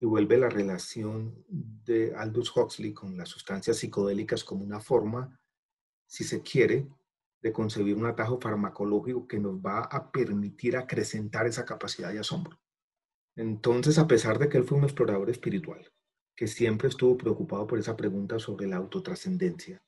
[0.00, 5.40] y vuelve la relación de Aldous Huxley con las sustancias psicodélicas como una forma,
[6.06, 6.88] si se quiere,
[7.40, 12.58] de concebir un atajo farmacológico que nos va a permitir acrecentar esa capacidad de asombro.
[13.36, 15.92] Entonces, a pesar de que él fue un explorador espiritual,
[16.36, 19.84] que siempre estuvo preocupado por esa pregunta sobre la autotrascendencia,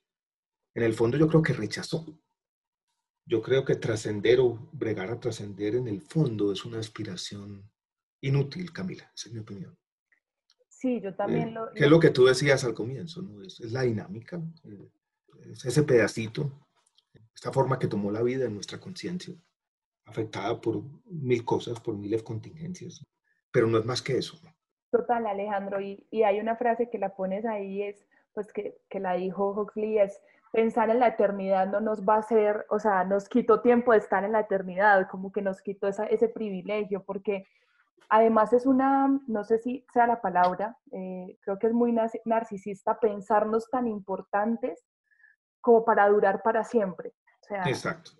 [0.75, 2.05] en el fondo yo creo que rechazó.
[3.25, 7.69] Yo creo que trascender o bregar a trascender en el fondo es una aspiración
[8.21, 9.77] inútil, Camila, esa es mi opinión.
[10.79, 11.73] Sí, yo también lo...
[11.73, 13.23] ¿Qué es lo que tú decías al comienzo?
[13.23, 13.43] ¿no?
[13.43, 14.91] Es, la dinámica, eh,
[15.51, 16.53] es ese pedacito,
[17.35, 19.35] esta forma que tomó la vida en nuestra conciencia,
[20.05, 23.03] afectada por mil cosas, por miles contingencias,
[23.51, 24.39] pero no es más que eso.
[24.91, 29.01] Total, Alejandro, y, y hay una frase que la pones ahí, es, pues que, que
[29.01, 30.21] la dijo Huxley, es
[30.53, 33.99] pensar en la eternidad no nos va a hacer, o sea, nos quitó tiempo de
[33.99, 37.47] estar en la eternidad, como que nos quitó esa, ese privilegio, porque
[38.09, 41.93] Además es una, no sé si sea la palabra, eh, creo que es muy
[42.25, 44.85] narcisista pensarnos tan importantes
[45.61, 47.13] como para durar para siempre.
[47.65, 48.13] Exacto.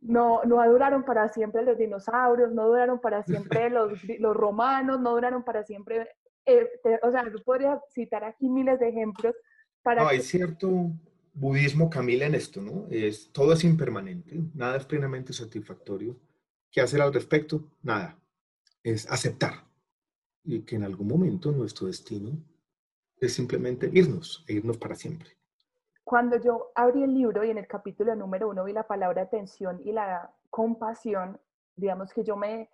[0.00, 5.12] No, no duraron para siempre los dinosaurios, no duraron para siempre los, los romanos, no
[5.12, 6.08] duraron para siempre.
[6.46, 6.68] Eh,
[7.02, 9.34] o sea, yo podría citar aquí miles de ejemplos
[9.82, 10.02] para...
[10.02, 10.90] No, hay cierto
[11.34, 12.86] budismo, Camila, en esto, ¿no?
[12.90, 16.16] Es, todo es impermanente, nada es plenamente satisfactorio.
[16.70, 17.64] ¿Qué hacer al respecto?
[17.82, 18.18] Nada
[18.84, 19.64] es aceptar
[20.44, 22.30] y que en algún momento nuestro destino
[23.16, 25.30] es simplemente irnos e irnos para siempre.
[26.04, 29.80] Cuando yo abrí el libro y en el capítulo número uno vi la palabra atención
[29.82, 31.40] y la compasión,
[31.76, 32.68] digamos que yo me,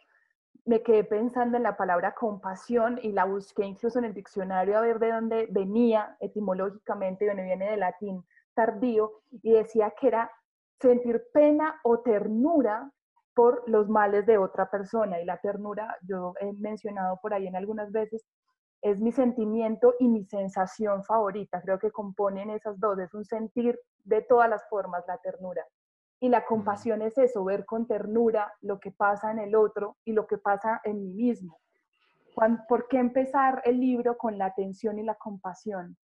[0.64, 4.80] me quedé pensando en la palabra compasión y la busqué incluso en el diccionario a
[4.80, 10.30] ver de dónde venía etimológicamente, dónde viene del latín tardío, y decía que era
[10.80, 12.92] sentir pena o ternura
[13.34, 15.20] por los males de otra persona.
[15.20, 18.24] Y la ternura, yo he mencionado por ahí en algunas veces,
[18.82, 21.60] es mi sentimiento y mi sensación favorita.
[21.60, 22.98] Creo que componen esas dos.
[22.98, 25.64] Es un sentir de todas las formas la ternura.
[26.20, 30.12] Y la compasión es eso, ver con ternura lo que pasa en el otro y
[30.12, 31.58] lo que pasa en mí mismo.
[32.68, 35.96] ¿Por qué empezar el libro con la atención y la compasión?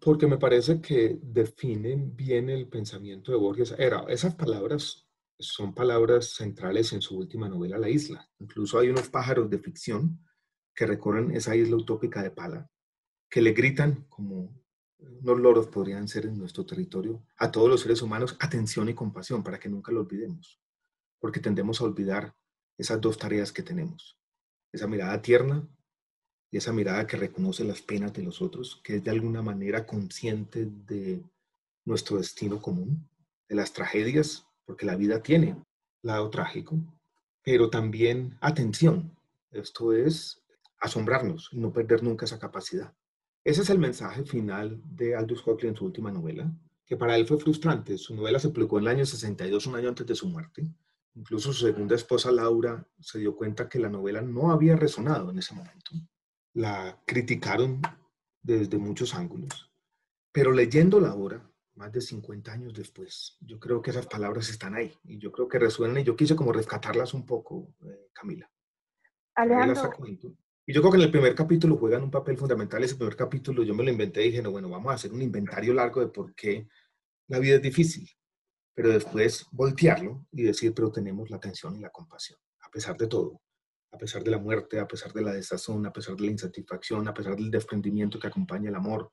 [0.00, 3.74] Porque me parece que definen bien el pensamiento de Borges.
[3.78, 5.07] Era, esas palabras
[5.38, 8.28] son palabras centrales en su última novela, La Isla.
[8.38, 10.24] Incluso hay unos pájaros de ficción
[10.74, 12.70] que recorren esa isla utópica de Pala,
[13.30, 14.64] que le gritan, como
[14.98, 19.42] unos loros podrían ser en nuestro territorio, a todos los seres humanos, atención y compasión,
[19.44, 20.60] para que nunca lo olvidemos,
[21.20, 22.34] porque tendemos a olvidar
[22.76, 24.18] esas dos tareas que tenemos,
[24.72, 25.68] esa mirada tierna
[26.50, 29.86] y esa mirada que reconoce las penas de los otros, que es de alguna manera
[29.86, 31.22] consciente de
[31.84, 33.08] nuestro destino común,
[33.48, 35.56] de las tragedias porque la vida tiene
[36.02, 36.76] lado trágico,
[37.42, 39.16] pero también atención.
[39.50, 40.42] Esto es
[40.78, 42.94] asombrarnos y no perder nunca esa capacidad.
[43.42, 46.52] Ese es el mensaje final de Aldous Huxley en su última novela,
[46.84, 47.96] que para él fue frustrante.
[47.96, 50.70] Su novela se publicó en el año 62, un año antes de su muerte.
[51.14, 55.38] Incluso su segunda esposa, Laura, se dio cuenta que la novela no había resonado en
[55.38, 55.92] ese momento.
[56.52, 57.80] La criticaron
[58.42, 59.72] desde muchos ángulos.
[60.30, 63.36] Pero leyéndola ahora, más de 50 años después.
[63.40, 66.36] Yo creo que esas palabras están ahí y yo creo que resuenan y yo quise
[66.36, 68.50] como rescatarlas un poco, eh, Camila.
[69.34, 70.36] Alejandro.
[70.66, 72.84] Y yo creo que en el primer capítulo juegan un papel fundamental.
[72.84, 75.22] Ese primer capítulo yo me lo inventé y dije, no, bueno, vamos a hacer un
[75.22, 76.68] inventario largo de por qué
[77.28, 78.10] la vida es difícil.
[78.74, 83.06] Pero después voltearlo y decir, pero tenemos la atención y la compasión, a pesar de
[83.06, 83.40] todo
[83.92, 87.08] a pesar de la muerte, a pesar de la desazón, a pesar de la insatisfacción,
[87.08, 89.10] a pesar del desprendimiento que acompaña el amor,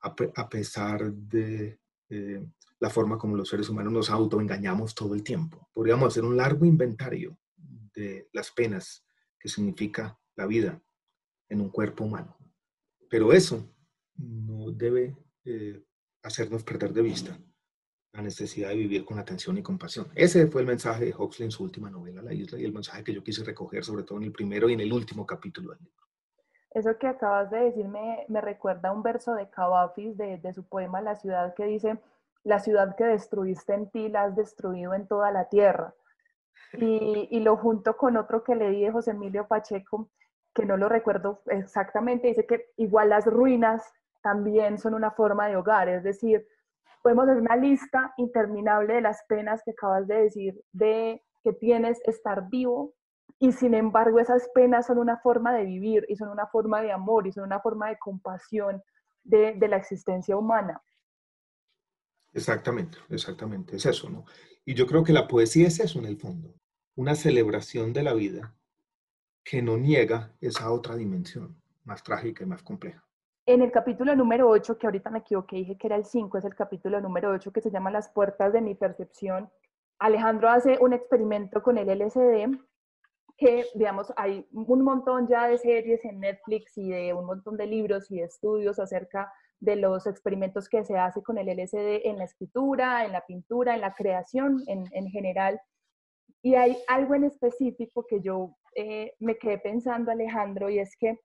[0.00, 2.46] a, pesar de eh,
[2.80, 5.68] la forma como los seres humanos nos autoengañamos todo el tiempo.
[5.72, 9.04] Podríamos hacer un largo inventario de las penas
[9.38, 10.80] que significa la vida
[11.48, 12.36] en un cuerpo humano.
[13.10, 13.74] Pero eso
[14.16, 15.82] no debe eh,
[16.22, 17.38] hacernos perder de vista
[18.12, 20.08] la necesidad de vivir con atención y compasión.
[20.14, 23.04] Ese fue el mensaje de Huxley en su última novela, La Isla, y el mensaje
[23.04, 25.84] que yo quise recoger, sobre todo en el primero y en el último capítulo del
[25.84, 26.07] libro.
[26.70, 31.00] Eso que acabas de decir me, recuerda un verso de Cavafis de, de, su poema
[31.00, 31.98] La ciudad que dice,
[32.44, 35.94] la ciudad que destruiste en ti la has destruido en toda la tierra.
[36.74, 40.10] Y, y lo junto con otro que leí de José Emilio Pacheco,
[40.52, 43.82] que no lo recuerdo exactamente, dice que igual las ruinas
[44.22, 46.46] también son una forma de hogar, es decir,
[47.02, 52.00] podemos hacer una lista interminable de las penas que acabas de decir, de que tienes
[52.04, 52.92] estar vivo,
[53.38, 56.92] y sin embargo esas penas son una forma de vivir y son una forma de
[56.92, 58.82] amor y son una forma de compasión
[59.22, 60.82] de, de la existencia humana.
[62.32, 64.24] Exactamente, exactamente, es eso, ¿no?
[64.64, 66.54] Y yo creo que la poesía es eso en el fondo,
[66.94, 68.54] una celebración de la vida
[69.42, 73.02] que no niega esa otra dimensión más trágica y más compleja.
[73.46, 76.44] En el capítulo número 8, que ahorita me equivoqué, dije que era el 5, es
[76.44, 79.50] el capítulo número 8 que se llama Las puertas de mi percepción.
[79.98, 82.58] Alejandro hace un experimento con el LSD
[83.38, 87.66] que, digamos, hay un montón ya de series en Netflix y de un montón de
[87.66, 92.18] libros y de estudios acerca de los experimentos que se hace con el LSD en
[92.18, 95.60] la escritura, en la pintura, en la creación en, en general.
[96.42, 101.18] Y hay algo en específico que yo eh, me quedé pensando, Alejandro, y es que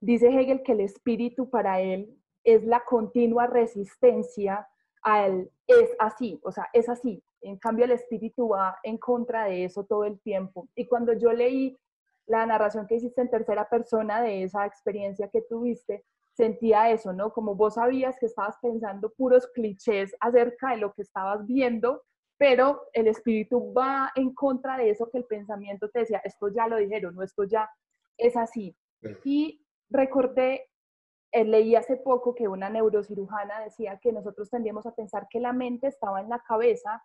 [0.00, 4.66] Dice Hegel que el espíritu para él es la continua resistencia
[5.02, 7.22] al es así, o sea, es así.
[7.42, 10.68] En cambio, el espíritu va en contra de eso todo el tiempo.
[10.74, 11.78] Y cuando yo leí
[12.26, 17.32] la narración que hiciste en tercera persona de esa experiencia que tuviste, sentía eso, ¿no?
[17.32, 22.02] Como vos sabías que estabas pensando puros clichés acerca de lo que estabas viendo,
[22.38, 26.66] pero el espíritu va en contra de eso que el pensamiento te decía, esto ya
[26.66, 27.68] lo dijeron, no, esto ya
[28.16, 28.74] es así.
[29.24, 30.68] Y recordé,
[31.32, 35.86] leí hace poco que una neurocirujana decía que nosotros tendríamos a pensar que la mente
[35.86, 37.02] estaba en la cabeza,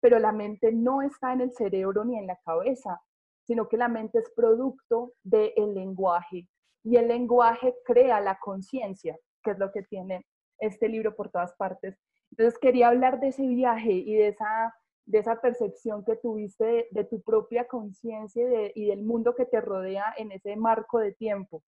[0.00, 3.00] pero la mente no está en el cerebro ni en la cabeza,
[3.44, 6.48] sino que la mente es producto del lenguaje
[6.84, 10.26] y el lenguaje crea la conciencia, que es lo que tiene
[10.58, 11.98] este libro por todas partes.
[12.30, 14.74] Entonces quería hablar de ese viaje y de esa,
[15.06, 18.42] de esa percepción que tuviste de, tu propia conciencia
[18.74, 21.62] y del mundo que te rodea en ese marco de tiempo.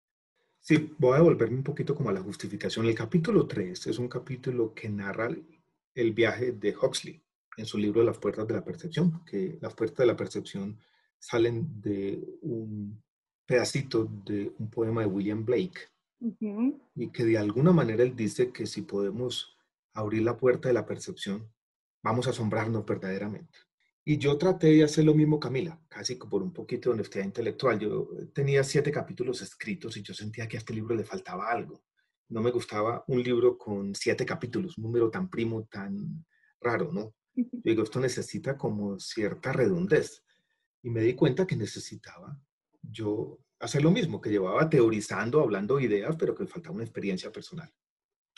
[0.60, 2.86] Sí, voy a devolverme un poquito como a la justificación.
[2.86, 5.30] El capítulo 3 es un capítulo que narra
[5.94, 7.22] el viaje de Huxley
[7.56, 10.78] en su libro Las puertas de la percepción, que las puertas de la percepción
[11.18, 13.02] salen de un
[13.46, 15.80] pedacito de un poema de William Blake
[16.20, 19.56] y que de alguna manera él dice que si podemos
[19.94, 21.48] abrir la puerta de la percepción,
[22.02, 23.58] vamos a asombrarnos verdaderamente.
[24.10, 27.78] Y yo traté de hacer lo mismo, Camila, casi por un poquito de honestidad intelectual.
[27.78, 31.82] Yo tenía siete capítulos escritos y yo sentía que a este libro le faltaba algo.
[32.30, 36.24] No me gustaba un libro con siete capítulos, un número tan primo, tan
[36.58, 37.16] raro, ¿no?
[37.36, 40.24] Yo digo, esto necesita como cierta redondez.
[40.82, 42.40] Y me di cuenta que necesitaba
[42.80, 47.70] yo hacer lo mismo, que llevaba teorizando, hablando ideas, pero que faltaba una experiencia personal.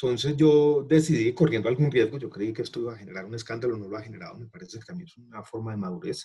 [0.02, 3.76] Entonces yo decidí, corriendo algún riesgo, yo creí que esto iba a generar un escándalo,
[3.76, 6.24] no lo ha generado, me parece que también es una forma de madurez,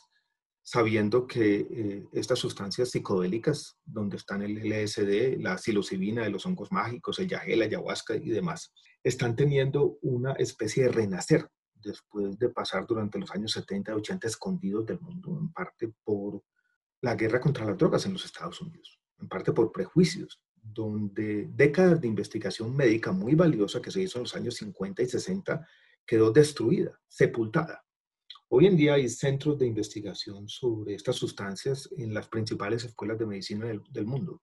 [0.61, 6.71] sabiendo que eh, estas sustancias psicodélicas, donde están el LSD, la psilocibina de los hongos
[6.71, 8.71] mágicos, el yagé, la ayahuasca y demás,
[9.03, 14.27] están teniendo una especie de renacer después de pasar durante los años 70 y 80
[14.27, 16.41] escondidos del mundo, en parte por
[17.01, 20.41] la guerra contra las drogas en los Estados Unidos, en parte por prejuicios
[20.73, 25.05] donde décadas de investigación médica muy valiosa que se hizo en los años 50 y
[25.07, 25.67] 60
[26.05, 27.83] quedó destruida, sepultada.
[28.49, 33.25] Hoy en día hay centros de investigación sobre estas sustancias en las principales escuelas de
[33.25, 34.41] medicina del, mundo,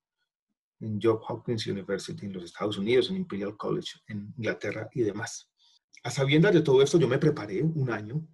[0.81, 5.49] en Johns Hopkins University en los Estados Unidos, en Imperial College en Inglaterra y demás.
[6.03, 8.27] A sabiendas de todo esto, yo me preparé un año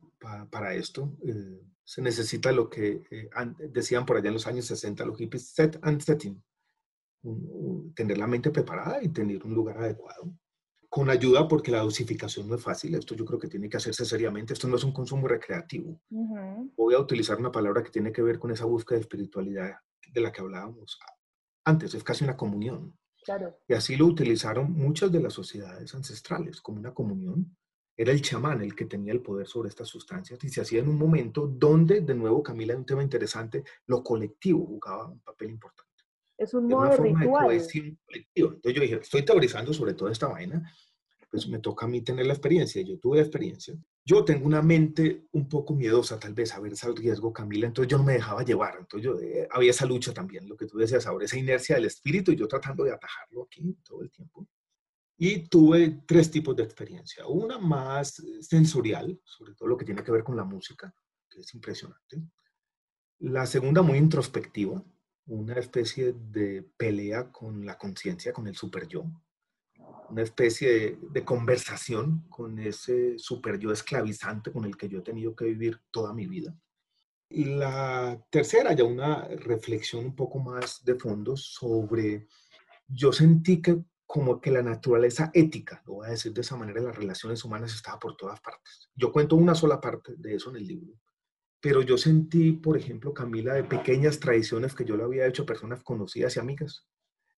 [0.50, 1.16] para esto.
[1.22, 3.30] Eh, se necesita lo que eh,
[3.70, 6.42] decían por allá en los años 60 los hippies, set and setting,
[7.94, 10.32] tener la mente preparada y tener un lugar adecuado.
[10.88, 12.94] con ayuda porque la dosificación no es fácil.
[12.94, 14.54] Esto yo creo que tiene que hacerse seriamente.
[14.54, 16.00] Esto no es un consumo recreativo.
[16.76, 19.76] Voy a utilizar una palabra que tiene que ver con esa búsqueda de espiritualidad
[20.12, 20.98] de la que hablábamos
[21.64, 21.94] antes.
[21.94, 22.96] Es casi una comunión.
[23.24, 23.58] Claro.
[23.68, 27.54] Y así lo utilizaron muchas de las sociedades ancestrales como una comunión.
[27.94, 30.88] Era el chamán el que tenía el poder sobre estas sustancias y se hacía en
[30.88, 35.87] un momento donde, de nuevo, Camila, un tema interesante, lo colectivo jugaba un papel importante.
[36.38, 37.50] Es un modo ritual.
[37.52, 37.94] Entonces
[38.34, 40.72] yo dije, estoy teorizando sobre toda esta vaina,
[41.30, 42.80] pues me toca a mí tener la experiencia.
[42.82, 43.74] Yo tuve la experiencia.
[44.04, 47.90] Yo tengo una mente un poco miedosa, tal vez, a ver ese riesgo, Camila, entonces
[47.90, 48.76] yo no me dejaba llevar.
[48.78, 51.84] Entonces yo, eh, había esa lucha también, lo que tú decías ahora, esa inercia del
[51.84, 54.48] espíritu, y yo tratando de atajarlo aquí todo el tiempo.
[55.18, 57.26] Y tuve tres tipos de experiencia.
[57.26, 60.94] Una más sensorial, sobre todo lo que tiene que ver con la música,
[61.28, 62.22] que es impresionante.
[63.18, 64.82] La segunda muy introspectiva,
[65.28, 69.04] una especie de pelea con la conciencia, con el super yo,
[70.10, 75.36] una especie de, conversación con ese super yo esclavizante con el que yo he tenido
[75.36, 76.56] que vivir toda mi vida.
[77.30, 82.26] Y la tercera, ya una reflexión un poco más de fondo sobre,
[82.86, 86.80] yo sentí que como que la naturaleza ética, lo voy a decir de esa manera,
[86.80, 88.88] las relaciones humanas estaba por todas partes.
[88.94, 90.94] Yo cuento una sola parte de eso en el libro,
[91.60, 95.46] pero yo sentí, por ejemplo, Camila, de pequeñas tradiciones que yo le había hecho a
[95.46, 96.86] personas conocidas y amigas,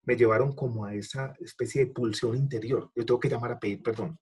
[0.03, 2.91] me llevaron como a esa especie de pulsión interior.
[2.95, 4.19] Yo tengo que llamar a pedir perdón.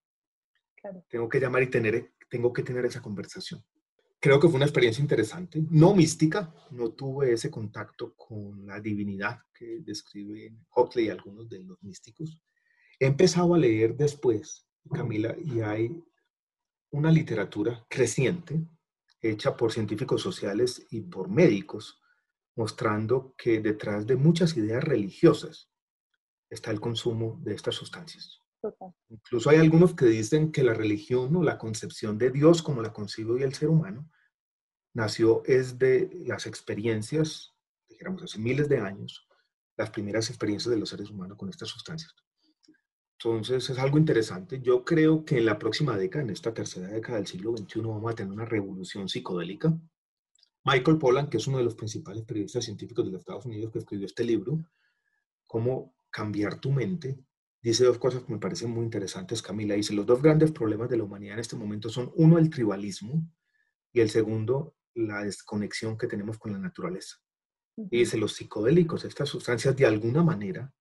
[1.08, 3.64] Tengo que llamar y tener, tengo que tener esa conversación.
[4.20, 9.38] Creo que fue una experiencia interesante, no mística, no tuve ese contacto con la divinidad
[9.54, 12.40] que describen Huxley y algunos de los místicos.
[12.98, 16.02] He empezado a leer después, Camila, y hay
[16.90, 18.66] una literatura creciente
[19.20, 22.00] hecha por científicos sociales y por médicos,
[22.56, 25.70] mostrando que detrás de muchas ideas religiosas
[26.50, 28.42] está el consumo de estas sustancias.
[29.08, 32.92] Incluso hay algunos que dicen que la religión o la concepción de Dios como la
[32.92, 34.10] concibe hoy el ser humano
[34.94, 37.54] nació es de las experiencias,
[37.88, 39.28] dijéramos hace miles de años,
[39.76, 42.12] las primeras experiencias de los seres humanos con estas sustancias.
[43.20, 44.60] Entonces es algo interesante.
[44.60, 48.12] Yo creo que en la próxima década, en esta tercera década del siglo XXI, vamos
[48.12, 49.76] a tener una revolución psicodélica.
[50.64, 53.80] Michael Pollan, que es uno de los principales periodistas científicos de los Estados Unidos que
[53.80, 54.60] escribió este libro,
[55.48, 57.18] Cómo cambiar tu mente,
[57.60, 59.74] dice dos cosas que me parecen muy interesantes, Camila.
[59.74, 63.28] Dice, los dos grandes problemas de la humanidad en este momento son, uno, el tribalismo
[63.92, 67.16] y el segundo, la desconexión que tenemos con la naturaleza.
[67.76, 70.72] Y dice, los psicodélicos, estas sustancias, de alguna manera,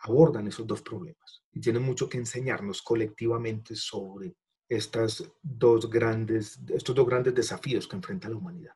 [0.00, 4.36] abordan esos dos problemas y tienen mucho que enseñarnos colectivamente sobre
[4.68, 8.74] estas dos grandes, estos dos grandes desafíos que enfrenta la humanidad.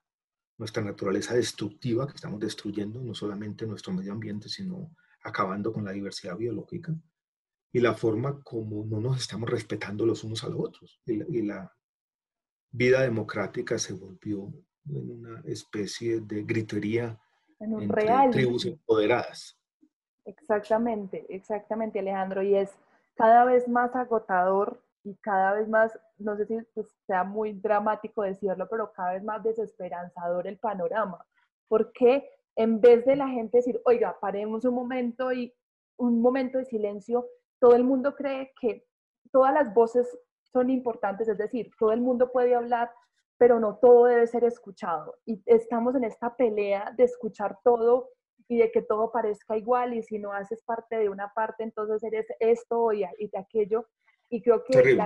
[0.58, 5.92] Nuestra naturaleza destructiva que estamos destruyendo, no solamente nuestro medio ambiente, sino acabando con la
[5.92, 6.94] diversidad biológica,
[7.72, 11.00] y la forma como no nos estamos respetando los unos a los otros.
[11.06, 11.72] Y la,
[12.74, 14.50] vida democrática se volvió
[14.88, 17.20] en una especie de gritería
[17.60, 19.58] en entre tribus empoderadas.
[20.24, 22.42] Exactamente, exactamente, Alejandro.
[22.42, 22.70] Y es
[23.14, 28.22] cada vez más agotador y cada vez más, no sé si pues, sea muy dramático
[28.22, 31.24] decirlo, pero cada vez más desesperanzador el panorama.
[31.68, 35.52] Porque en vez de la gente decir, oiga, paremos un momento y
[35.96, 37.26] un momento de silencio,
[37.58, 38.86] todo el mundo cree que
[39.32, 40.06] todas las voces
[40.52, 42.90] son importantes, es decir, todo el mundo puede hablar,
[43.38, 45.16] pero no todo debe ser escuchado.
[45.24, 48.10] Y estamos en esta pelea de escuchar todo
[48.52, 52.02] y de que todo parezca igual y si no haces parte de una parte, entonces
[52.02, 53.88] eres esto y, de aquello.
[54.28, 54.98] Y creo que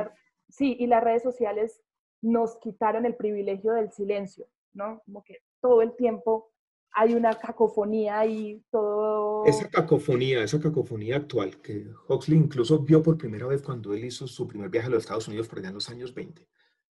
[0.49, 1.81] sí, y las redes sociales
[2.23, 5.01] nos quitaron el privilegio del silencio, ¿no?
[5.05, 6.51] Como que todo el tiempo
[6.91, 9.45] hay una cacofonía y todo...
[9.45, 14.27] Esa cacofonía, esa cacofonía actual que Huxley incluso vio por primera vez cuando él hizo
[14.27, 16.49] su primer viaje a los Estados Unidos por allá en los años 20.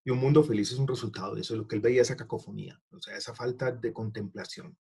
[0.05, 2.81] Y un mundo feliz es un resultado de eso, lo que él veía esa cacofonía,
[2.91, 4.77] o sea, esa falta de contemplación.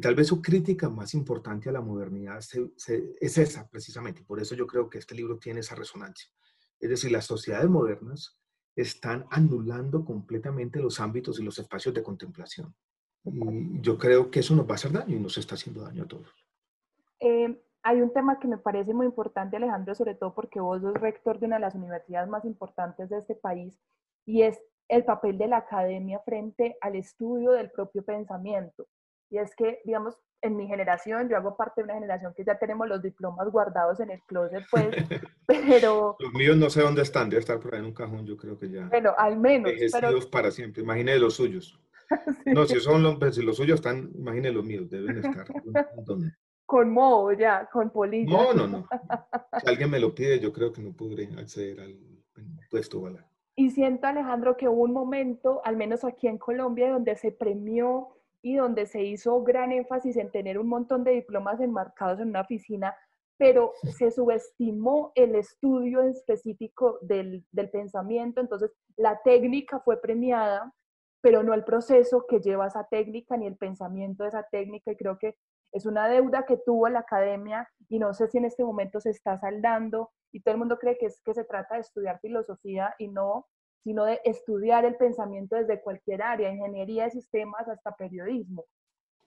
[0.00, 4.22] Tal vez su crítica más importante a la modernidad es esa precisamente.
[4.22, 6.30] Por eso yo creo que este libro tiene esa resonancia.
[6.78, 8.38] Es decir, las sociedades modernas
[8.74, 12.74] están anulando completamente los ámbitos y los espacios de contemplación.
[13.24, 16.04] Y yo creo que eso nos va a hacer daño y nos está haciendo daño
[16.04, 16.28] a todos.
[17.20, 20.94] Eh, hay un tema que me parece muy importante, Alejandro, sobre todo porque vos sos
[20.94, 23.78] rector de una de las universidades más importantes de este país,
[24.24, 28.86] y es el papel de la academia frente al estudio del propio pensamiento.
[29.30, 32.58] Y es que, digamos, en mi generación, yo hago parte de una generación que ya
[32.58, 34.88] tenemos los diplomas guardados en el closet, pues,
[35.46, 36.16] pero...
[36.18, 38.58] Los míos no sé dónde están, debe estar por ahí en un cajón, yo creo
[38.58, 38.88] que ya...
[38.88, 39.72] Bueno, al menos.
[39.92, 40.18] Pero...
[40.30, 41.80] para siempre, imagine los suyos.
[42.44, 45.46] No, si son los, pues, si los suyos están, imagine los míos, deben estar.
[46.04, 46.32] ¿dónde?
[46.70, 48.30] con moho ya, con polilla.
[48.30, 48.86] No, no, no.
[49.60, 51.98] Si alguien me lo pide, yo creo que no podré acceder al
[52.70, 53.26] puesto bala.
[53.56, 58.19] Y siento, Alejandro, que hubo un momento, al menos aquí en Colombia, donde se premió
[58.42, 62.42] y donde se hizo gran énfasis en tener un montón de diplomas enmarcados en una
[62.42, 62.94] oficina,
[63.36, 70.72] pero se subestimó el estudio específico del, del pensamiento, entonces la técnica fue premiada,
[71.22, 74.96] pero no el proceso que lleva esa técnica ni el pensamiento de esa técnica, y
[74.96, 75.36] creo que
[75.72, 79.10] es una deuda que tuvo la academia y no sé si en este momento se
[79.10, 82.94] está saldando y todo el mundo cree que, es, que se trata de estudiar filosofía
[82.98, 83.46] y no,
[83.84, 88.66] sino de estudiar el pensamiento desde cualquier área, ingeniería de sistemas hasta periodismo.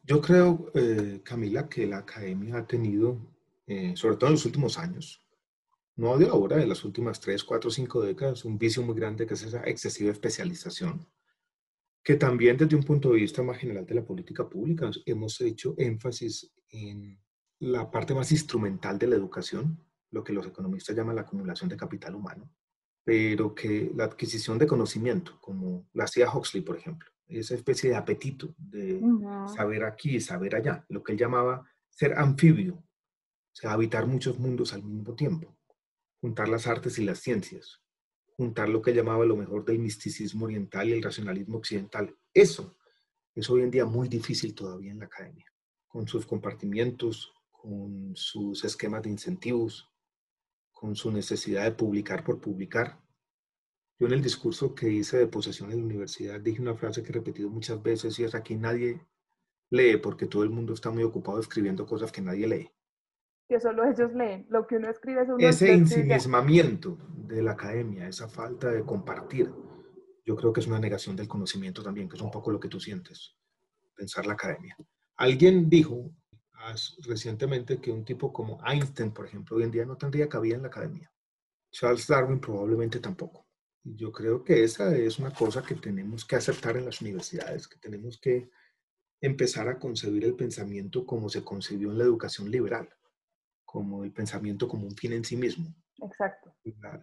[0.03, 3.17] Yo creo, eh, Camila, que la academia ha tenido,
[3.65, 5.25] eh, sobre todo en los últimos años,
[5.95, 9.35] no de ahora, de las últimas tres, cuatro, cinco décadas, un vicio muy grande que
[9.35, 11.07] es esa excesiva especialización,
[12.03, 15.73] que también desde un punto de vista más general de la política pública hemos hecho
[15.77, 17.17] énfasis en
[17.59, 19.79] la parte más instrumental de la educación,
[20.11, 22.49] lo que los economistas llaman la acumulación de capital humano,
[23.03, 27.95] pero que la adquisición de conocimiento, como la hacía Huxley, por ejemplo, esa especie de
[27.95, 29.01] apetito de
[29.55, 34.39] saber aquí y saber allá, lo que él llamaba ser anfibio, o sea, habitar muchos
[34.39, 35.55] mundos al mismo tiempo,
[36.21, 37.81] juntar las artes y las ciencias,
[38.35, 42.15] juntar lo que llamaba lo mejor del misticismo oriental y el racionalismo occidental.
[42.33, 42.77] Eso
[43.35, 45.45] es hoy en día muy difícil todavía en la academia,
[45.87, 49.92] con sus compartimientos, con sus esquemas de incentivos,
[50.83, 52.99] con su necesidad de publicar por publicar.
[53.97, 57.07] Yo en el discurso que hice de posesión en la universidad dije una frase que
[57.07, 58.99] he repetido muchas veces y es aquí nadie
[59.69, 62.69] lee porque todo el mundo está muy ocupado escribiendo cosas que nadie lee.
[63.47, 68.27] Que solo ellos leen, lo que uno escribe es Ese ensimismamiento de la academia, esa
[68.27, 69.53] falta de compartir,
[70.25, 72.67] yo creo que es una negación del conocimiento también, que es un poco lo que
[72.67, 73.37] tú sientes,
[73.95, 74.75] pensar la academia.
[75.15, 76.11] Alguien dijo
[77.05, 80.63] recientemente que un tipo como Einstein, por ejemplo, hoy en día no tendría cabida en
[80.63, 81.11] la academia.
[81.71, 83.47] Charles Darwin probablemente tampoco.
[83.83, 87.77] Yo creo que esa es una cosa que tenemos que aceptar en las universidades, que
[87.77, 88.49] tenemos que
[89.19, 92.89] empezar a concebir el pensamiento como se concibió en la educación liberal,
[93.65, 95.73] como el pensamiento como un fin en sí mismo.
[96.01, 96.55] Exacto.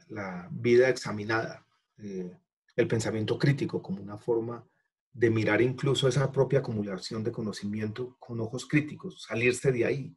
[0.08, 1.66] La, vida examinada,
[1.98, 2.36] eh,
[2.76, 4.66] el pensamiento crítico como una forma
[5.12, 10.16] de mirar incluso esa propia acumulación de conocimiento con ojos críticos, salirse de ahí,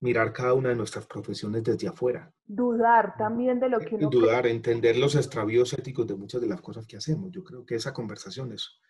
[0.00, 2.32] mirar cada una de nuestras profesiones desde afuera.
[2.44, 4.10] Dudar también de lo que uno...
[4.10, 7.30] Dudar, entender los extravíos éticos de muchas de las cosas que hacemos.
[7.30, 8.80] Yo creo que esa conversación es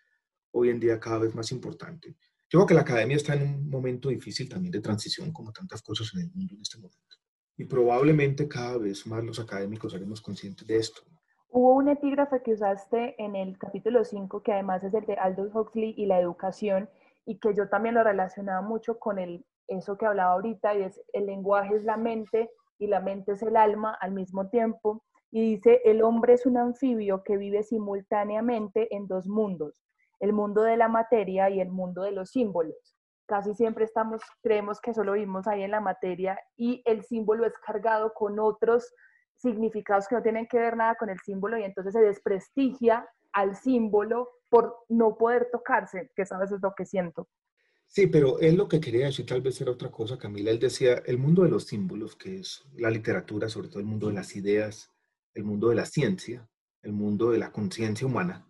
[0.51, 2.15] hoy en día cada vez más importante.
[2.49, 5.81] Yo creo que la academia está en un momento difícil también de transición, como tantas
[5.81, 7.17] cosas en el mundo en este momento.
[7.57, 11.03] Y probablemente cada vez más los académicos seremos conscientes de esto.
[11.51, 15.55] Hubo un epígrafe que usaste en el capítulo 5, que además es el de Aldous
[15.55, 16.87] Huxley y la educación,
[17.25, 21.01] y que yo también lo relacionaba mucho con el, eso que hablaba ahorita, y es
[21.11, 25.03] el lenguaje es la mente y la mente es el alma al mismo tiempo.
[25.31, 29.83] Y dice, el hombre es un anfibio que vive simultáneamente en dos mundos,
[30.19, 32.95] el mundo de la materia y el mundo de los símbolos.
[33.25, 37.57] Casi siempre estamos, creemos que solo vivimos ahí en la materia y el símbolo es
[37.57, 38.93] cargado con otros
[39.39, 43.55] significados que no tienen que ver nada con el símbolo y entonces se desprestigia al
[43.55, 47.27] símbolo por no poder tocarse, que sabes es lo que siento.
[47.87, 50.51] Sí, pero él lo que quería decir tal vez era otra cosa, Camila.
[50.51, 54.07] Él decía, el mundo de los símbolos, que es la literatura, sobre todo el mundo
[54.07, 54.91] de las ideas,
[55.33, 56.47] el mundo de la ciencia,
[56.83, 58.45] el mundo de la conciencia humana,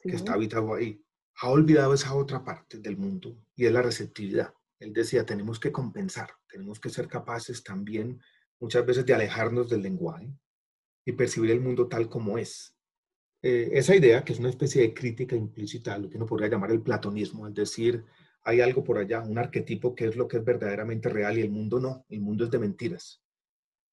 [0.00, 1.04] que está habitado ahí,
[1.42, 4.52] ha olvidado esa otra parte del mundo y es la receptividad.
[4.80, 8.20] Él decía, tenemos que compensar, tenemos que ser capaces también
[8.60, 10.32] muchas veces de alejarnos del lenguaje
[11.04, 12.74] y percibir el mundo tal como es.
[13.42, 16.70] Eh, esa idea, que es una especie de crítica implícita lo que uno podría llamar
[16.70, 18.04] el platonismo, es decir,
[18.42, 21.50] hay algo por allá, un arquetipo que es lo que es verdaderamente real y el
[21.50, 23.22] mundo no, el mundo es de mentiras.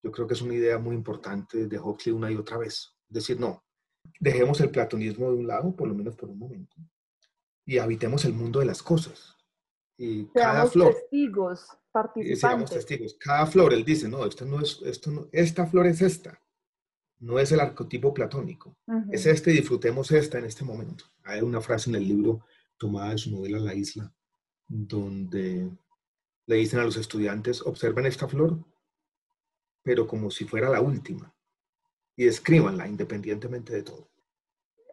[0.02, 2.94] Yo creo que es una idea muy importante de Huxley una y otra vez.
[3.08, 3.64] Es decir, no,
[4.20, 6.76] dejemos el platonismo de un lado, por lo menos por un momento,
[7.64, 9.37] y habitemos el mundo de las cosas.
[9.98, 12.70] Y cada flor, testigos participantes.
[12.70, 13.16] testigos.
[13.18, 16.40] Cada flor, él dice, no, esto no es, esto no, esta flor es esta.
[17.18, 18.76] No es el arquetipo platónico.
[19.10, 21.04] Es este y disfrutemos esta en este momento.
[21.24, 22.44] Hay una frase en el libro
[22.76, 24.14] tomada de su novela La Isla,
[24.68, 25.68] donde
[26.46, 28.64] le dicen a los estudiantes, observen esta flor,
[29.82, 31.34] pero como si fuera la última,
[32.14, 34.08] y escríbanla independientemente de todo.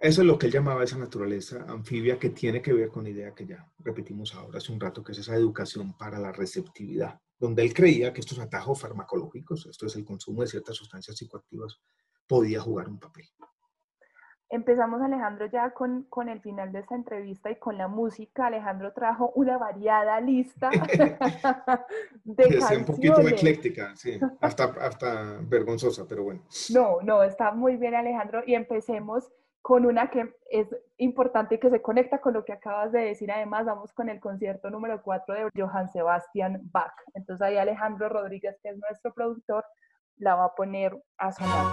[0.05, 3.09] Eso es lo que él llamaba esa naturaleza anfibia que tiene que ver con la
[3.09, 7.19] idea que ya repetimos ahora hace un rato, que es esa educación para la receptividad,
[7.39, 11.81] donde él creía que estos atajos farmacológicos, esto es el consumo de ciertas sustancias psicoactivas,
[12.27, 13.25] podía jugar un papel.
[14.47, 18.45] Empezamos, Alejandro, ya con, con el final de esta entrevista y con la música.
[18.45, 20.69] Alejandro trajo una variada lista
[22.23, 22.77] de es canciones.
[22.77, 26.43] un poquito ecléctica, sí, hasta, hasta vergonzosa, pero bueno.
[26.71, 28.43] No, no, está muy bien, Alejandro.
[28.45, 29.31] Y empecemos
[29.65, 33.31] con una que es importante y que se conecta con lo que acabas de decir.
[33.31, 36.93] Además, vamos con el concierto número 4 de Johann Sebastian Bach.
[37.15, 39.65] Entonces ahí Alejandro Rodríguez, que es nuestro productor,
[40.17, 41.65] la va a poner a sonar.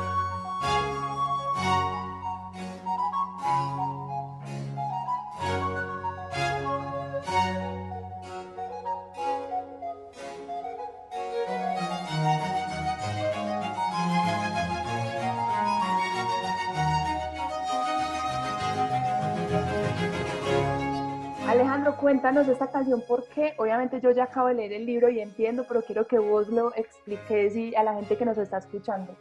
[22.02, 25.82] Cuéntanos esta canción porque obviamente yo ya acabo de leer el libro y entiendo, pero
[25.82, 29.16] quiero que vos lo expliques y a la gente que nos está escuchando.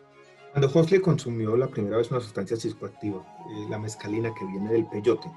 [0.52, 4.88] Cuando Huxley consumió la primera vez una sustancia psicoactiva, eh, la mescalina que viene del
[4.88, 5.32] peyote,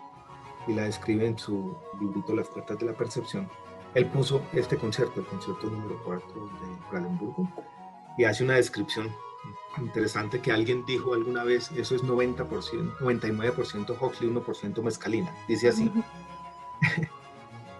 [0.66, 3.46] y la describe en su librito Las puertas de la percepción,
[3.94, 7.46] él puso este concierto, el concierto número 4 de Brandenburgo,
[8.16, 9.14] y hace una descripción
[9.76, 15.30] interesante que alguien dijo alguna vez, eso es 90%, 99% Huxley, 1% mescalina.
[15.46, 15.92] Dice así,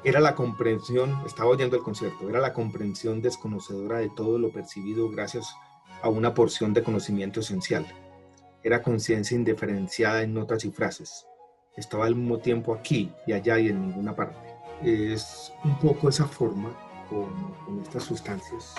[0.05, 5.09] era la comprensión, estaba oyendo el concierto, era la comprensión desconocedora de todo lo percibido
[5.11, 5.57] gracias
[6.03, 7.87] a una porción de conocimiento esencial.
[8.63, 11.27] Era conciencia indiferenciada en notas y frases.
[11.77, 14.55] Estaba al mismo tiempo aquí y allá y en ninguna parte.
[14.83, 16.71] Es un poco esa forma
[17.09, 18.75] como con estas sustancias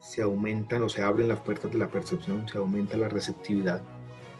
[0.00, 3.82] se aumentan o se abren las puertas de la percepción, se aumenta la receptividad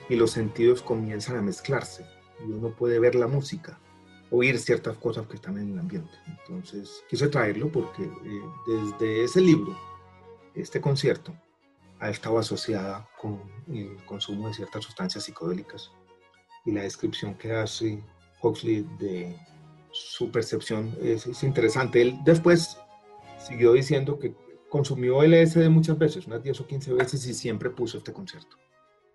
[0.08, 2.04] y los sentidos comienzan a mezclarse
[2.44, 3.78] y uno puede ver la música,
[4.30, 6.12] oír ciertas cosas que están en el ambiente.
[6.26, 9.76] Entonces, quise traerlo porque eh, desde ese libro,
[10.54, 11.34] este concierto,
[11.98, 15.92] ha estado asociada con el consumo de ciertas sustancias psicodélicas
[16.64, 18.02] y la descripción que hace
[18.42, 19.36] Huxley de
[19.92, 22.00] su percepción es, es interesante.
[22.00, 22.78] Él después
[23.38, 24.34] siguió diciendo que
[24.70, 28.56] consumió LSD muchas veces, unas 10 o 15 veces y siempre puso este concierto.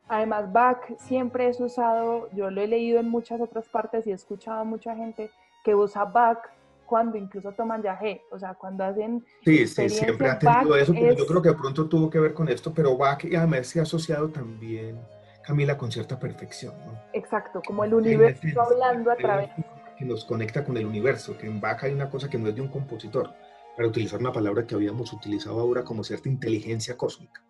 [0.08, 4.14] Además, Bach siempre es usado, yo lo he leído en muchas otras partes y he
[4.14, 5.32] escuchado a mucha gente
[5.64, 6.40] que usa Bach
[6.86, 9.26] cuando incluso toman yagé, o sea, cuando hacen...
[9.44, 12.48] Sí, sí, siempre ha tenido eso, yo creo que de pronto tuvo que ver con
[12.48, 15.00] esto, pero Bach además se ha asociado también,
[15.44, 16.76] Camila, con cierta perfección.
[16.86, 16.94] ¿no?
[17.14, 19.50] Exacto, como el universo hablando a través...
[19.98, 22.56] Que nos conecta con el universo, que en Bach hay una cosa que no es
[22.56, 23.34] de un compositor,
[23.76, 27.42] para utilizar una palabra que habíamos utilizado ahora como cierta inteligencia cósmica.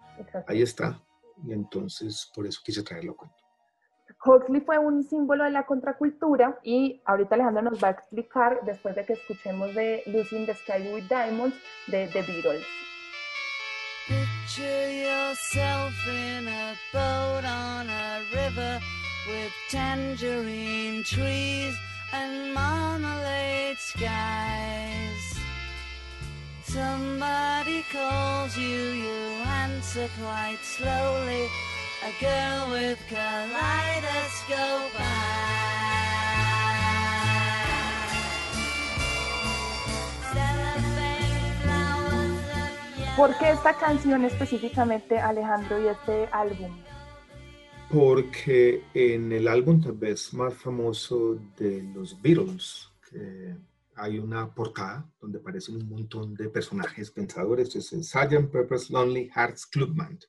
[0.48, 0.98] Ahí está,
[1.44, 3.46] y entonces por eso quise traerlo a cuento.
[4.26, 8.96] Huxley fue un símbolo de la contracultura y ahorita Alejandro nos va a explicar después
[8.96, 11.56] de que escuchemos de Lucy the Sky with Diamonds
[11.88, 12.66] de The Beatles.
[14.08, 18.80] Picture yourself in a boat on a river
[19.28, 21.76] with tangerine trees
[22.14, 25.35] and marmalade skies.
[26.76, 29.20] Somebody calls you, you
[29.64, 31.48] answer quite slowly.
[32.04, 34.96] A girl with kaleidoscope
[43.16, 46.70] ¿Por qué esta canción específicamente, Alejandro, y este álbum?
[47.90, 53.56] Porque en el álbum tal vez más famoso de los Beatles, que
[53.96, 58.52] hay una portada donde aparecen un montón de personajes pensadores, es el Sgt.
[58.52, 60.26] Pepper's Lonely Hearts Club Band.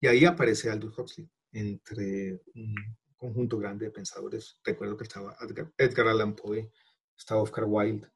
[0.00, 2.74] Y ahí aparece Aldous Huxley, entre un
[3.16, 4.60] conjunto grande de pensadores.
[4.64, 5.36] Recuerdo que estaba
[5.78, 6.70] Edgar, Allan Poe,
[7.16, 8.08] está Oscar Wilde,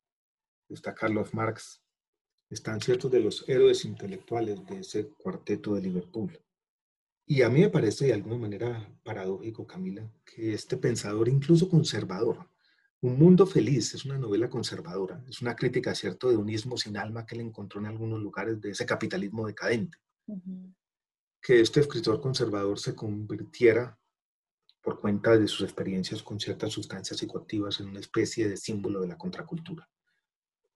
[0.68, 1.82] está Carlos Marx,
[2.50, 6.38] están ciertos de los héroes intelectuales de ese cuarteto de Liverpool.
[7.26, 12.48] Y a mí me parece de alguna manera paradójico, Camila, que este pensador, incluso conservador,
[13.00, 17.24] un mundo feliz es una novela conservadora, es una crítica, ¿cierto?, de unismo sin alma
[17.24, 19.98] que él encontró en algunos lugares de ese capitalismo decadente.
[21.40, 23.96] Que este escritor conservador se convirtiera,
[24.82, 29.08] por cuenta de sus experiencias con ciertas sustancias psicoactivas, en una especie de símbolo de
[29.08, 29.88] la contracultura.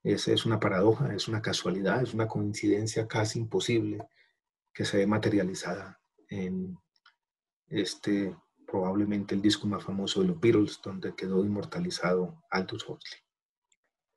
[0.03, 4.07] Esa es una paradoja, es una casualidad, es una coincidencia casi imposible
[4.73, 6.79] que se ve materializada en
[7.68, 8.37] este
[8.73, 13.20] probablemente el disco más famoso de los Beatles, donde quedó inmortalizado Aldous Huxley.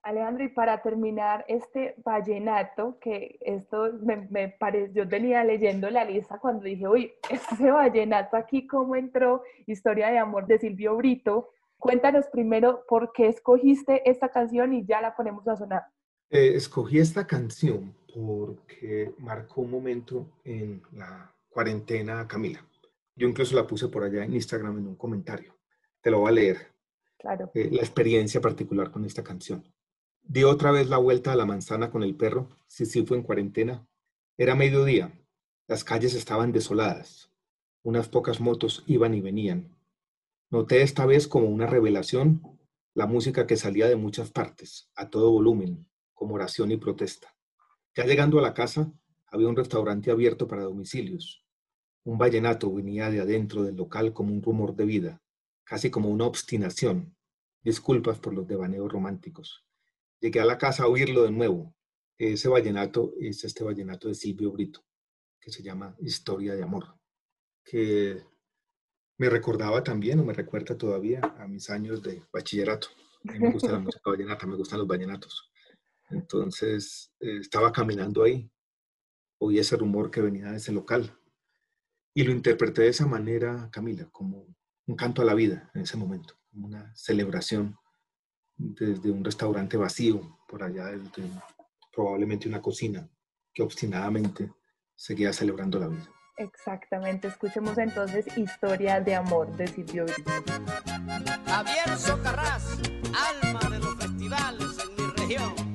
[0.01, 6.05] Alejandro, y para terminar este vallenato, que esto me, me parece, yo venía leyendo la
[6.05, 9.43] lista cuando dije, uy, ese vallenato aquí, ¿cómo entró?
[9.67, 11.49] Historia de amor de Silvio Brito.
[11.77, 15.83] Cuéntanos primero por qué escogiste esta canción y ya la ponemos a sonar.
[16.29, 22.65] Eh, escogí esta canción porque marcó un momento en la cuarentena, Camila.
[23.15, 25.57] Yo incluso la puse por allá en Instagram en un comentario.
[26.01, 26.73] te lo voy a leer.
[27.17, 27.49] Claro.
[27.55, 29.73] Eh, la experiencia particular con esta canción.
[30.21, 33.23] Di otra vez la vuelta a la manzana con el perro, si sí fue en
[33.23, 33.87] cuarentena.
[34.37, 35.13] Era mediodía,
[35.67, 37.31] las calles estaban desoladas,
[37.83, 39.75] unas pocas motos iban y venían.
[40.51, 42.41] Noté esta vez como una revelación
[42.95, 47.35] la música que salía de muchas partes, a todo volumen, como oración y protesta.
[47.93, 48.91] Ya llegando a la casa,
[49.27, 51.44] había un restaurante abierto para domicilios.
[52.05, 55.23] Un vallenato venía de adentro del local como un rumor de vida,
[55.63, 57.17] casi como una obstinación.
[57.63, 59.65] Disculpas por los devaneos románticos.
[60.19, 61.73] Llegué a la casa a oírlo de nuevo.
[62.19, 64.85] Ese vallenato es este vallenato de Silvio Brito,
[65.41, 66.95] que se llama Historia de Amor,
[67.63, 68.23] que
[69.17, 72.89] me recordaba también, o me recuerda todavía, a mis años de bachillerato.
[73.27, 75.51] A mí me gusta la música vallenata, me gustan los vallenatos.
[76.11, 78.47] Entonces, eh, estaba caminando ahí,
[79.39, 81.17] oí ese rumor que venía de ese local,
[82.17, 84.47] y lo interpreté de esa manera, Camila, como
[84.87, 87.77] un canto a la vida en ese momento, como una celebración
[88.55, 91.29] desde un restaurante vacío, por allá desde
[91.93, 93.07] probablemente una cocina
[93.53, 94.49] que obstinadamente
[94.95, 96.09] seguía celebrando la vida.
[96.37, 100.31] Exactamente, escuchemos entonces Historia de Amor de Silvio Brito.
[101.45, 102.79] Javier Socarrás,
[103.13, 105.74] alma de los festivales en mi región.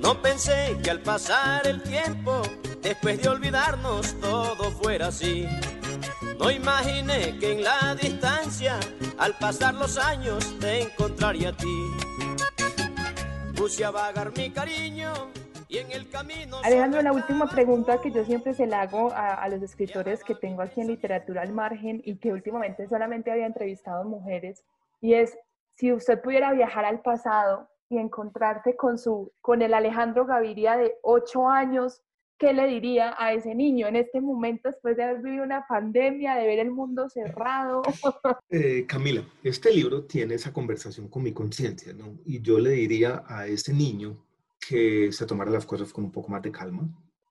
[0.00, 2.40] No pensé que al pasar el tiempo,
[2.82, 5.46] después de olvidarnos, todo fuera así.
[6.38, 8.80] No imaginé que en la distancia,
[9.18, 11.86] al pasar los años, te encontraría a ti.
[13.54, 15.12] Puse a vagar mi cariño
[15.68, 16.56] y en el camino...
[16.64, 20.34] Alejandro, la última pregunta que yo siempre se la hago a, a, los escritores que
[20.34, 24.64] tengo aquí en Literatura al Margen y que últimamente solamente había entrevistado mujeres,
[25.02, 25.36] y es,
[25.76, 30.94] si usted pudiera viajar al pasado y encontrarse con, su, con el Alejandro Gaviria de
[31.02, 32.02] ocho años,
[32.38, 36.36] ¿qué le diría a ese niño en este momento después de haber vivido una pandemia,
[36.36, 37.82] de ver el mundo cerrado?
[38.52, 42.18] Eh, Camila, este libro tiene esa conversación con mi conciencia, ¿no?
[42.24, 44.24] Y yo le diría a ese niño
[44.58, 46.88] que se tomara las cosas con un poco más de calma,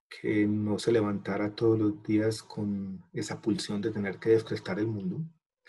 [0.09, 4.87] que no se levantara todos los días con esa pulsión de tener que descrestar el
[4.87, 5.21] mundo,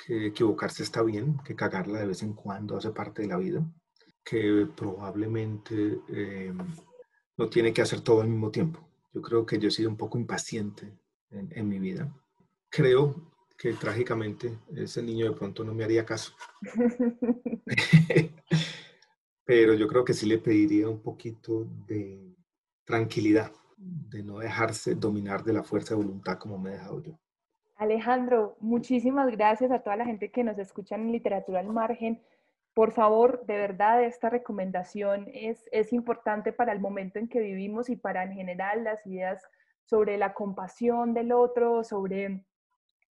[0.06, 3.64] que equivocarse está bien, que cagarla de vez en cuando hace parte de la vida,
[4.30, 6.52] que probablemente eh,
[7.36, 8.78] no tiene que hacer todo al mismo tiempo.
[9.12, 10.96] Yo creo que yo he sido un poco impaciente
[11.30, 12.08] en, en mi vida.
[12.68, 16.32] Creo que trágicamente ese niño de pronto no me haría caso.
[19.44, 22.32] Pero yo creo que sí le pediría un poquito de
[22.84, 27.18] tranquilidad, de no dejarse dominar de la fuerza de voluntad como me he dejado yo.
[27.74, 32.22] Alejandro, muchísimas gracias a toda la gente que nos escucha en Literatura al Margen.
[32.74, 37.90] Por favor, de verdad, esta recomendación es, es importante para el momento en que vivimos
[37.90, 39.42] y para en general las ideas
[39.84, 42.44] sobre la compasión del otro, sobre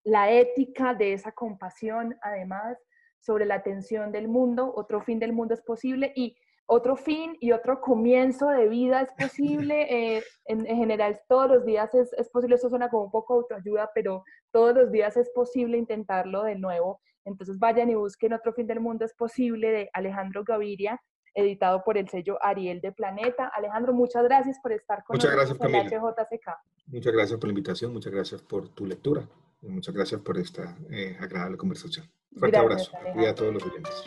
[0.05, 2.79] la ética de esa compasión, además,
[3.19, 6.37] sobre la atención del mundo, otro fin del mundo es posible y
[6.71, 10.17] otro fin y otro comienzo de vida es posible.
[10.17, 13.35] Eh, en, en, general, todos los días es, es, posible, eso suena como un poco
[13.35, 17.01] autoayuda, pero todos los días es posible intentarlo de nuevo.
[17.29, 21.01] Entonces vayan y busquen Otro fin del mundo es posible de Alejandro Gaviria,
[21.35, 23.51] editado por el sello Ariel de Planeta.
[23.55, 26.49] Alejandro, muchas gracias por estar con muchas nosotros gracias, en HJCK.
[26.87, 29.29] Muchas gracias por la invitación, muchas gracias por tu lectura
[29.63, 32.07] y muchas gracias por esta eh, agradable conversación.
[32.37, 34.05] Fuerte Gracias, abrazo y a todos los oyentes.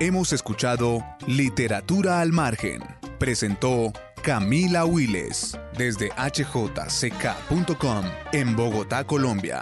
[0.00, 2.82] Hemos escuchado Literatura al Margen.
[3.20, 3.92] Presentó
[4.22, 9.60] Camila Wiles desde hjck.com en Bogotá, Colombia.